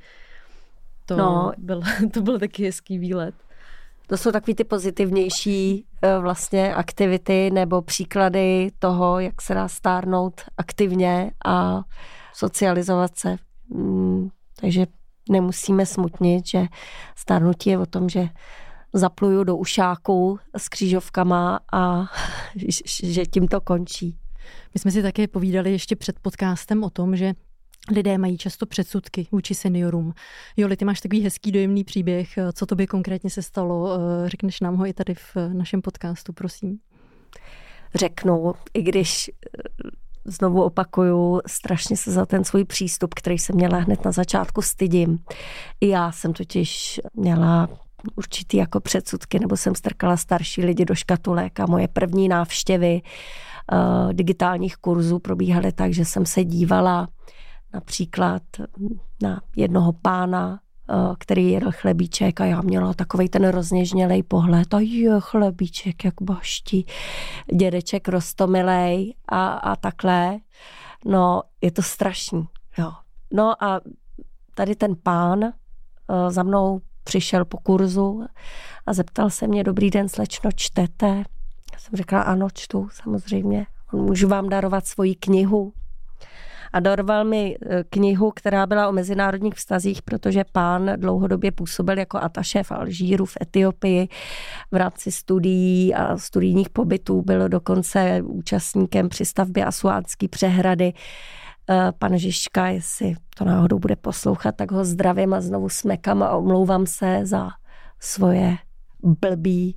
to, 1.06 1.16
no. 1.16 1.52
byl, 1.58 1.80
to 2.12 2.22
byl 2.22 2.38
taky 2.38 2.64
hezký 2.64 2.98
výlet. 2.98 3.34
To 4.06 4.16
jsou 4.16 4.32
takový 4.32 4.54
ty 4.54 4.64
pozitivnější 4.64 5.84
vlastně 6.20 6.74
aktivity 6.74 7.50
nebo 7.50 7.82
příklady 7.82 8.70
toho, 8.78 9.20
jak 9.20 9.42
se 9.42 9.54
dá 9.54 9.68
stárnout 9.68 10.40
aktivně 10.56 11.30
a 11.44 11.82
socializovat 12.34 13.18
se. 13.18 13.36
Mm, 13.68 14.28
takže 14.60 14.86
nemusíme 15.30 15.86
smutnit, 15.86 16.46
že 16.46 16.66
stárnutí 17.16 17.70
je 17.70 17.78
o 17.78 17.86
tom, 17.86 18.08
že 18.08 18.28
zapluju 18.92 19.44
do 19.44 19.56
ušáku 19.56 20.38
s 20.56 20.68
křížovkama 20.68 21.60
a 21.72 22.04
že 23.02 23.26
tím 23.26 23.48
to 23.48 23.60
končí. 23.60 24.18
My 24.74 24.80
jsme 24.80 24.90
si 24.90 25.02
také 25.02 25.28
povídali 25.28 25.72
ještě 25.72 25.96
před 25.96 26.18
podcastem 26.20 26.84
o 26.84 26.90
tom, 26.90 27.16
že 27.16 27.32
lidé 27.90 28.18
mají 28.18 28.38
často 28.38 28.66
předsudky 28.66 29.26
vůči 29.32 29.54
seniorům. 29.54 30.12
Joli, 30.56 30.76
ty 30.76 30.84
máš 30.84 31.00
takový 31.00 31.22
hezký 31.22 31.52
dojemný 31.52 31.84
příběh. 31.84 32.28
Co 32.52 32.66
to 32.66 32.74
by 32.74 32.86
konkrétně 32.86 33.30
se 33.30 33.42
stalo? 33.42 33.88
Eh, 33.94 34.28
řekneš 34.28 34.60
nám 34.60 34.76
ho 34.76 34.86
i 34.86 34.92
tady 34.92 35.14
v 35.14 35.36
našem 35.52 35.82
podcastu, 35.82 36.32
prosím. 36.32 36.78
Řeknu, 37.94 38.54
i 38.74 38.82
když 38.82 39.28
eh, 39.28 39.62
znovu 40.24 40.62
opakuju, 40.62 41.40
strašně 41.46 41.96
se 41.96 42.12
za 42.12 42.26
ten 42.26 42.44
svůj 42.44 42.64
přístup, 42.64 43.14
který 43.14 43.38
jsem 43.38 43.56
měla 43.56 43.78
hned 43.78 44.04
na 44.04 44.12
začátku, 44.12 44.62
stydím. 44.62 45.18
I 45.80 45.88
já 45.88 46.12
jsem 46.12 46.32
totiž 46.32 47.00
měla 47.14 47.68
určitý 48.16 48.56
jako 48.56 48.80
předsudky, 48.80 49.38
nebo 49.38 49.56
jsem 49.56 49.74
strkala 49.74 50.16
starší 50.16 50.64
lidi 50.64 50.84
do 50.84 50.94
škatulek 50.94 51.60
a 51.60 51.66
moje 51.66 51.88
první 51.88 52.28
návštěvy 52.28 53.00
uh, 53.72 54.12
digitálních 54.12 54.76
kurzů 54.76 55.18
probíhaly 55.18 55.72
tak, 55.72 55.92
že 55.92 56.04
jsem 56.04 56.26
se 56.26 56.44
dívala 56.44 57.08
například 57.74 58.42
na 59.22 59.40
jednoho 59.56 59.92
pána, 59.92 60.60
eh, 60.90 60.94
který 61.18 61.50
jedl 61.50 61.70
chlebíček 61.72 62.40
a 62.40 62.44
já 62.44 62.60
měla 62.60 62.94
takový 62.94 63.28
ten 63.28 63.48
rozněžnělej 63.48 64.22
pohled 64.22 64.74
a 64.74 64.80
je 64.80 65.10
chlebíček, 65.18 66.04
jak 66.04 66.14
baští, 66.20 66.86
dědeček 67.54 68.08
rostomilej 68.08 69.14
a, 69.28 69.48
a 69.48 69.76
takhle. 69.76 70.38
No, 71.04 71.42
je 71.60 71.70
to 71.70 71.82
strašný, 71.82 72.48
jo. 72.78 72.92
No 73.32 73.64
a 73.64 73.80
tady 74.54 74.74
ten 74.76 74.96
pán 75.02 75.44
eh, 75.44 75.50
za 76.30 76.42
mnou 76.42 76.80
přišel 77.04 77.44
po 77.44 77.58
kurzu 77.58 78.26
a 78.86 78.92
zeptal 78.92 79.30
se 79.30 79.46
mě, 79.46 79.64
dobrý 79.64 79.90
den, 79.90 80.08
slečno, 80.08 80.50
čtete? 80.56 81.24
Já 81.72 81.78
jsem 81.78 81.96
řekla, 81.96 82.22
ano, 82.22 82.48
čtu, 82.54 82.88
samozřejmě. 82.92 83.66
Můžu 83.92 84.28
vám 84.28 84.48
darovat 84.48 84.86
svoji 84.86 85.14
knihu? 85.14 85.72
A 86.74 86.80
dorval 86.80 87.24
mi 87.24 87.56
e, 87.56 87.84
knihu, 87.84 88.32
která 88.36 88.66
byla 88.66 88.88
o 88.88 88.92
mezinárodních 88.92 89.54
vztazích, 89.54 90.02
protože 90.02 90.44
pán 90.52 90.90
dlouhodobě 90.96 91.52
působil 91.52 91.98
jako 91.98 92.18
ataše 92.18 92.62
v 92.62 92.72
Alžíru, 92.72 93.24
v 93.24 93.36
Etiopii 93.42 94.08
v 94.72 94.76
rámci 94.76 95.12
studií 95.12 95.94
a 95.94 96.18
studijních 96.18 96.68
pobytů, 96.68 97.22
byl 97.22 97.48
dokonce 97.48 98.22
účastníkem 98.22 99.08
při 99.08 99.24
stavbě 99.24 99.64
Asuánské 99.64 100.28
přehrady. 100.28 100.92
E, 101.70 101.92
pan 101.98 102.18
Žižka, 102.18 102.66
jestli 102.66 103.14
to 103.36 103.44
náhodou 103.44 103.78
bude 103.78 103.96
poslouchat, 103.96 104.56
tak 104.56 104.72
ho 104.72 104.84
zdravím 104.84 105.34
a 105.34 105.40
znovu 105.40 105.68
smekám 105.68 106.22
a 106.22 106.30
omlouvám 106.30 106.86
se 106.86 107.20
za 107.22 107.48
svoje 108.00 108.56
blbý, 109.02 109.76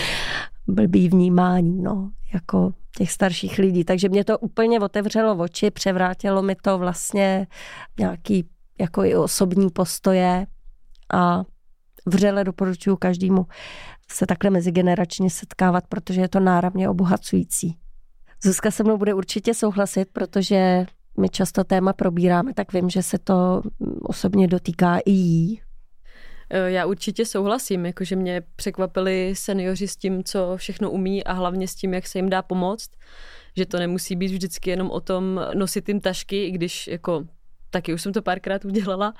blbý 0.66 1.08
vnímání, 1.08 1.82
no, 1.82 2.10
jako 2.34 2.72
těch 2.96 3.12
starších 3.12 3.58
lidí. 3.58 3.84
Takže 3.84 4.08
mě 4.08 4.24
to 4.24 4.38
úplně 4.38 4.80
otevřelo 4.80 5.36
oči, 5.36 5.70
převrátilo 5.70 6.42
mi 6.42 6.54
to 6.54 6.78
vlastně 6.78 7.46
nějaký 7.98 8.48
jako 8.80 9.04
i 9.04 9.16
osobní 9.16 9.70
postoje 9.70 10.46
a 11.14 11.42
vřele 12.06 12.44
doporučuji 12.44 12.96
každému 12.96 13.46
se 14.12 14.26
takhle 14.26 14.50
mezigeneračně 14.50 15.30
setkávat, 15.30 15.84
protože 15.88 16.20
je 16.20 16.28
to 16.28 16.40
náramně 16.40 16.88
obohacující. 16.88 17.78
Zuzka 18.44 18.70
se 18.70 18.82
mnou 18.82 18.96
bude 18.96 19.14
určitě 19.14 19.54
souhlasit, 19.54 20.08
protože 20.12 20.86
my 21.20 21.28
často 21.28 21.64
téma 21.64 21.92
probíráme, 21.92 22.54
tak 22.54 22.72
vím, 22.72 22.90
že 22.90 23.02
se 23.02 23.18
to 23.18 23.62
osobně 24.02 24.48
dotýká 24.48 24.98
i 24.98 25.10
jí. 25.10 25.60
Eh, 26.50 26.70
já 26.70 26.86
určitě 26.86 27.26
souhlasím, 27.26 27.86
jakože 27.86 28.16
mě 28.16 28.42
překvapili 28.56 29.34
seniori 29.36 29.88
s 29.88 29.96
tím, 29.96 30.24
co 30.24 30.56
všechno 30.56 30.90
umí 30.90 31.24
a 31.24 31.32
hlavně 31.32 31.68
s 31.68 31.74
tím, 31.74 31.94
jak 31.94 32.06
se 32.06 32.18
jim 32.18 32.28
dá 32.28 32.42
pomoct, 32.42 32.90
že 33.56 33.66
to 33.66 33.78
nemusí 33.78 34.16
být 34.16 34.30
vždycky 34.30 34.70
jenom 34.70 34.90
o 34.90 35.00
tom 35.00 35.40
nosit 35.54 35.88
jim 35.88 36.00
tašky, 36.00 36.44
i 36.44 36.50
když 36.50 36.86
jako 36.86 37.24
taky 37.70 37.94
už 37.94 38.02
jsem 38.02 38.12
to 38.12 38.22
párkrát 38.22 38.64
udělala, 38.64 39.14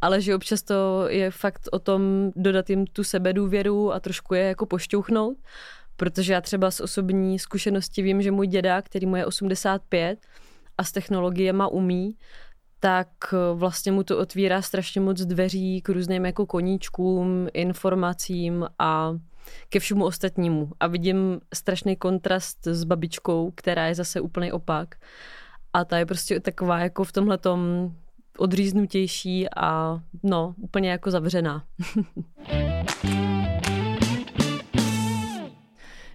ale 0.00 0.20
že 0.20 0.34
občas 0.34 0.62
to 0.62 1.04
je 1.08 1.30
fakt 1.30 1.68
o 1.72 1.78
tom 1.78 2.32
dodat 2.36 2.70
jim 2.70 2.86
tu 2.86 3.04
sebedůvěru 3.04 3.92
a 3.92 4.00
trošku 4.00 4.34
je 4.34 4.42
jako 4.42 4.66
pošťouchnout, 4.66 5.36
protože 5.96 6.32
já 6.32 6.40
třeba 6.40 6.70
z 6.70 6.80
osobní 6.80 7.38
zkušenosti 7.38 8.02
vím, 8.02 8.22
že 8.22 8.30
můj 8.30 8.46
děda, 8.46 8.82
který 8.82 9.06
mu 9.06 9.16
je 9.16 9.26
85 9.26 10.18
a 10.78 10.84
s 10.84 10.92
technologiemi 10.92 11.64
umí, 11.70 12.14
tak 12.80 13.08
vlastně 13.54 13.92
mu 13.92 14.02
to 14.02 14.18
otvírá 14.18 14.62
strašně 14.62 15.00
moc 15.00 15.20
dveří 15.20 15.80
k 15.80 15.88
různým 15.88 16.26
jako 16.26 16.46
koníčkům, 16.46 17.48
informacím 17.52 18.66
a 18.78 19.12
ke 19.68 19.80
všemu 19.80 20.04
ostatnímu. 20.04 20.70
A 20.80 20.86
vidím 20.86 21.40
strašný 21.54 21.96
kontrast 21.96 22.66
s 22.66 22.84
babičkou, 22.84 23.52
která 23.54 23.86
je 23.86 23.94
zase 23.94 24.20
úplný 24.20 24.52
opak. 24.52 24.94
A 25.72 25.84
ta 25.84 25.98
je 25.98 26.06
prostě 26.06 26.40
taková 26.40 26.78
jako 26.78 27.04
v 27.04 27.12
tomhle 27.12 27.38
odříznutější 28.38 29.46
a 29.56 30.00
no, 30.22 30.54
úplně 30.58 30.90
jako 30.90 31.10
zavřená. 31.10 31.64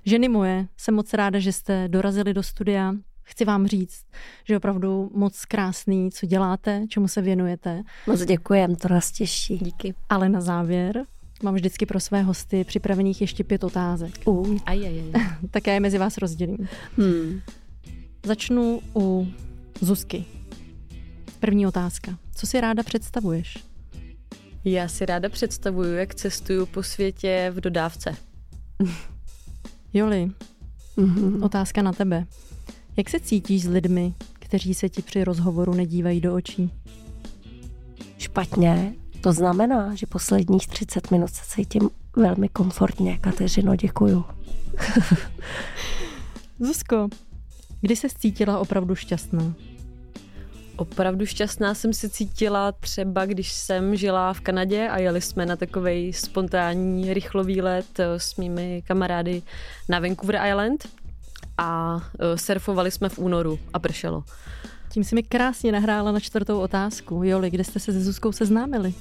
Ženy 0.06 0.30
moje, 0.30 0.68
jsem 0.78 0.96
moc 0.96 1.14
ráda, 1.14 1.40
že 1.40 1.54
jste 1.54 1.88
dorazili 1.88 2.34
do 2.34 2.44
studia. 2.44 2.94
Chci 3.32 3.46
vám 3.46 3.68
říct, 3.68 4.06
že 4.44 4.54
je 4.54 4.58
opravdu 4.58 5.12
moc 5.14 5.46
krásný, 5.46 6.12
co 6.12 6.26
děláte, 6.26 6.84
čemu 6.90 7.08
se 7.08 7.22
věnujete. 7.22 7.84
Moc 8.08 8.26
děkujem, 8.26 8.76
to 8.76 8.88
nás 8.88 9.12
těší. 9.12 9.58
Díky. 9.58 9.94
Ale 10.10 10.30
na 10.30 10.42
závěr 10.42 11.06
mám 11.44 11.54
vždycky 11.56 11.86
pro 11.86 12.00
své 12.00 12.22
hosty 12.22 12.64
připravených 12.64 13.22
ještě 13.22 13.44
pět 13.44 13.64
otázek. 13.64 14.12
Uh. 14.26 14.58
Aj. 14.66 15.04
tak 15.52 15.68
já 15.68 15.74
je 15.74 15.80
mezi 15.80 15.98
vás 15.98 16.18
rozdělím. 16.18 16.68
Hmm. 16.98 17.42
Začnu 18.26 18.82
u 18.96 19.28
Zuzky. 19.82 20.26
První 21.40 21.68
otázka. 21.68 22.18
Co 22.36 22.48
si 22.48 22.62
ráda 22.62 22.84
představuješ? 22.84 23.58
Já 24.66 24.88
si 24.88 25.06
ráda 25.06 25.30
představuju, 25.30 25.94
jak 25.94 26.16
cestuju 26.16 26.66
po 26.66 26.84
světě 26.84 27.52
v 27.56 27.62
dodávce. 27.62 28.16
Joli, 29.94 30.32
Mm-hmm. 30.98 31.44
otázka 31.46 31.82
na 31.82 31.94
tebe. 31.94 32.26
Jak 33.02 33.10
se 33.10 33.20
cítíš 33.20 33.64
s 33.64 33.68
lidmi, 33.68 34.14
kteří 34.34 34.74
se 34.74 34.90
ti 34.90 35.02
při 35.02 35.24
rozhovoru 35.24 35.74
nedívají 35.74 36.22
do 36.22 36.36
očí? 36.36 36.74
Špatně. 38.18 38.94
To 39.22 39.34
znamená, 39.34 39.96
že 39.96 40.06
posledních 40.06 40.68
30 40.68 41.12
minut 41.12 41.30
se 41.30 41.42
cítím 41.48 41.90
velmi 42.16 42.50
komfortně. 42.50 43.18
Kateřino, 43.18 43.76
děkuju. 43.76 44.26
Zuzko, 46.60 47.08
kdy 47.82 47.96
se 47.96 48.08
cítila 48.10 48.60
opravdu 48.60 48.96
šťastná? 48.96 49.54
Opravdu 50.76 51.26
šťastná 51.26 51.74
jsem 51.74 51.94
se 51.94 52.10
cítila 52.10 52.72
třeba, 52.72 53.26
když 53.26 53.52
jsem 53.52 53.96
žila 53.96 54.34
v 54.34 54.42
Kanadě 54.42 54.90
a 54.90 55.00
jeli 55.00 55.22
jsme 55.22 55.46
na 55.46 55.56
takový 55.56 56.14
spontánní 56.14 57.14
rychlový 57.14 57.62
let 57.62 58.00
eh, 58.00 58.20
s 58.20 58.36
mými 58.36 58.84
kamarády 58.88 59.42
na 59.90 60.00
Vancouver 60.00 60.42
Island 60.50 61.01
a 61.62 62.02
eh, 62.20 62.38
surfovali 62.38 62.92
jsme 62.92 63.10
v 63.10 63.20
únoru 63.20 63.60
a 63.74 63.80
pršelo. 63.80 64.24
Tím 64.90 65.04
si 65.04 65.16
mi 65.16 65.24
krásně 65.24 65.72
nahrála 65.72 66.12
na 66.12 66.20
čtvrtou 66.20 66.60
otázku. 66.60 67.24
Joli, 67.24 67.50
kde 67.50 67.64
jste 67.64 67.80
se 67.80 67.94
se 67.94 68.02
Zuzkou 68.02 68.32
seznámili? 68.32 68.94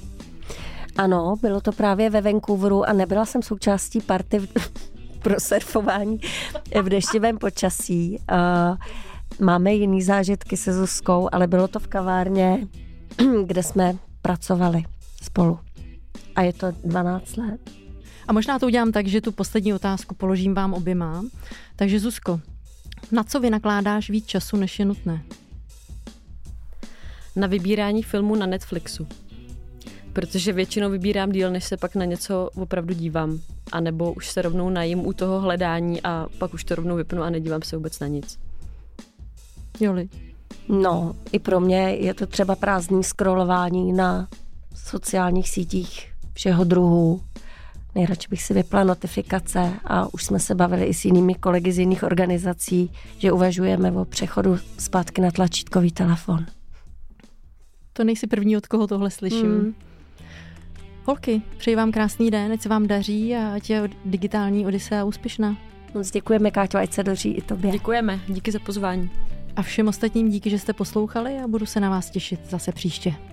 Ano, 0.97 1.35
bylo 1.41 1.61
to 1.61 1.71
právě 1.71 2.09
ve 2.09 2.21
Vancouveru 2.21 2.89
a 2.89 2.93
nebyla 2.93 3.25
jsem 3.25 3.41
součástí 3.41 4.01
party 4.01 4.39
v- 4.39 4.71
pro 5.21 5.39
surfování 5.39 6.19
v 6.81 6.89
deštivém 6.89 7.37
počasí. 7.37 8.19
Uh, 8.31 8.77
Máme 9.39 9.73
jiný 9.73 10.01
zážitky 10.01 10.57
se 10.57 10.73
Zuzkou, 10.73 11.29
ale 11.31 11.47
bylo 11.47 11.67
to 11.67 11.79
v 11.79 11.87
kavárně, 11.87 12.67
kde 13.45 13.63
jsme 13.63 13.95
pracovali 14.21 14.83
spolu. 15.21 15.59
A 16.35 16.41
je 16.41 16.53
to 16.53 16.67
12 16.83 17.37
let. 17.37 17.71
A 18.27 18.33
možná 18.33 18.59
to 18.59 18.65
udělám 18.65 18.91
tak, 18.91 19.07
že 19.07 19.21
tu 19.21 19.31
poslední 19.31 19.73
otázku 19.73 20.15
položím 20.15 20.53
vám 20.53 20.73
oběma. 20.73 21.23
Takže 21.75 21.99
Zuzko, 21.99 22.39
na 23.11 23.23
co 23.23 23.39
vynakládáš 23.39 24.09
víc 24.09 24.25
času, 24.25 24.57
než 24.57 24.79
je 24.79 24.85
nutné? 24.85 25.23
Na 27.35 27.47
vybírání 27.47 28.03
filmů 28.03 28.35
na 28.35 28.45
Netflixu. 28.45 29.07
Protože 30.13 30.53
většinou 30.53 30.89
vybírám 30.89 31.31
díl, 31.31 31.51
než 31.51 31.63
se 31.63 31.77
pak 31.77 31.95
na 31.95 32.05
něco 32.05 32.49
opravdu 32.55 32.93
dívám. 32.93 33.39
A 33.71 33.79
nebo 33.79 34.13
už 34.13 34.29
se 34.29 34.41
rovnou 34.41 34.69
najím 34.69 35.07
u 35.07 35.13
toho 35.13 35.39
hledání 35.39 36.01
a 36.01 36.27
pak 36.37 36.53
už 36.53 36.63
to 36.63 36.75
rovnou 36.75 36.95
vypnu 36.95 37.23
a 37.23 37.29
nedívám 37.29 37.61
se 37.61 37.75
vůbec 37.75 37.99
na 37.99 38.07
nic. 38.07 38.39
Joli, 39.79 40.09
No, 40.69 41.15
i 41.31 41.39
pro 41.39 41.59
mě 41.59 41.77
je 41.77 42.13
to 42.13 42.27
třeba 42.27 42.55
prázdný 42.55 43.03
scrollování 43.03 43.93
na 43.93 44.27
sociálních 44.75 45.49
sítích 45.49 46.13
všeho 46.33 46.63
druhu. 46.63 47.21
Nejradši 47.95 48.27
bych 48.29 48.43
si 48.43 48.53
vypla 48.53 48.83
notifikace 48.83 49.73
a 49.85 50.13
už 50.13 50.23
jsme 50.23 50.39
se 50.39 50.55
bavili 50.55 50.85
i 50.85 50.93
s 50.93 51.05
jinými 51.05 51.35
kolegy 51.35 51.71
z 51.71 51.79
jiných 51.79 52.03
organizací, 52.03 52.91
že 53.17 53.31
uvažujeme 53.31 53.91
o 53.91 54.05
přechodu 54.05 54.57
zpátky 54.77 55.21
na 55.21 55.31
tlačítkový 55.31 55.91
telefon. 55.91 56.45
to 57.93 58.03
nejsi 58.03 58.27
první, 58.27 58.57
od 58.57 58.67
koho 58.67 58.87
tohle 58.87 59.11
slyším. 59.11 59.51
Mm. 59.51 59.73
Holky, 61.05 61.41
přeji 61.57 61.75
vám 61.75 61.91
krásný 61.91 62.31
den, 62.31 62.51
ať 62.51 62.61
se 62.61 62.69
vám 62.69 62.87
daří 62.87 63.35
a 63.35 63.53
ať 63.53 63.69
je 63.69 63.89
digitální 64.05 64.65
Odisea 64.65 65.03
úspěšná. 65.03 65.57
Moc 65.93 66.11
děkujeme, 66.11 66.51
Káťo, 66.51 66.77
ať 66.77 66.93
se 66.93 67.03
doří 67.03 67.31
i 67.31 67.41
tobě. 67.41 67.71
Děkujeme, 67.71 68.19
díky 68.27 68.51
za 68.51 68.59
pozvání. 68.59 69.11
A 69.55 69.61
všem 69.61 69.87
ostatním 69.87 70.29
díky, 70.29 70.49
že 70.49 70.59
jste 70.59 70.73
poslouchali 70.73 71.39
a 71.39 71.47
budu 71.47 71.65
se 71.65 71.79
na 71.79 71.89
vás 71.89 72.09
těšit 72.09 72.39
zase 72.49 72.71
příště. 72.71 73.30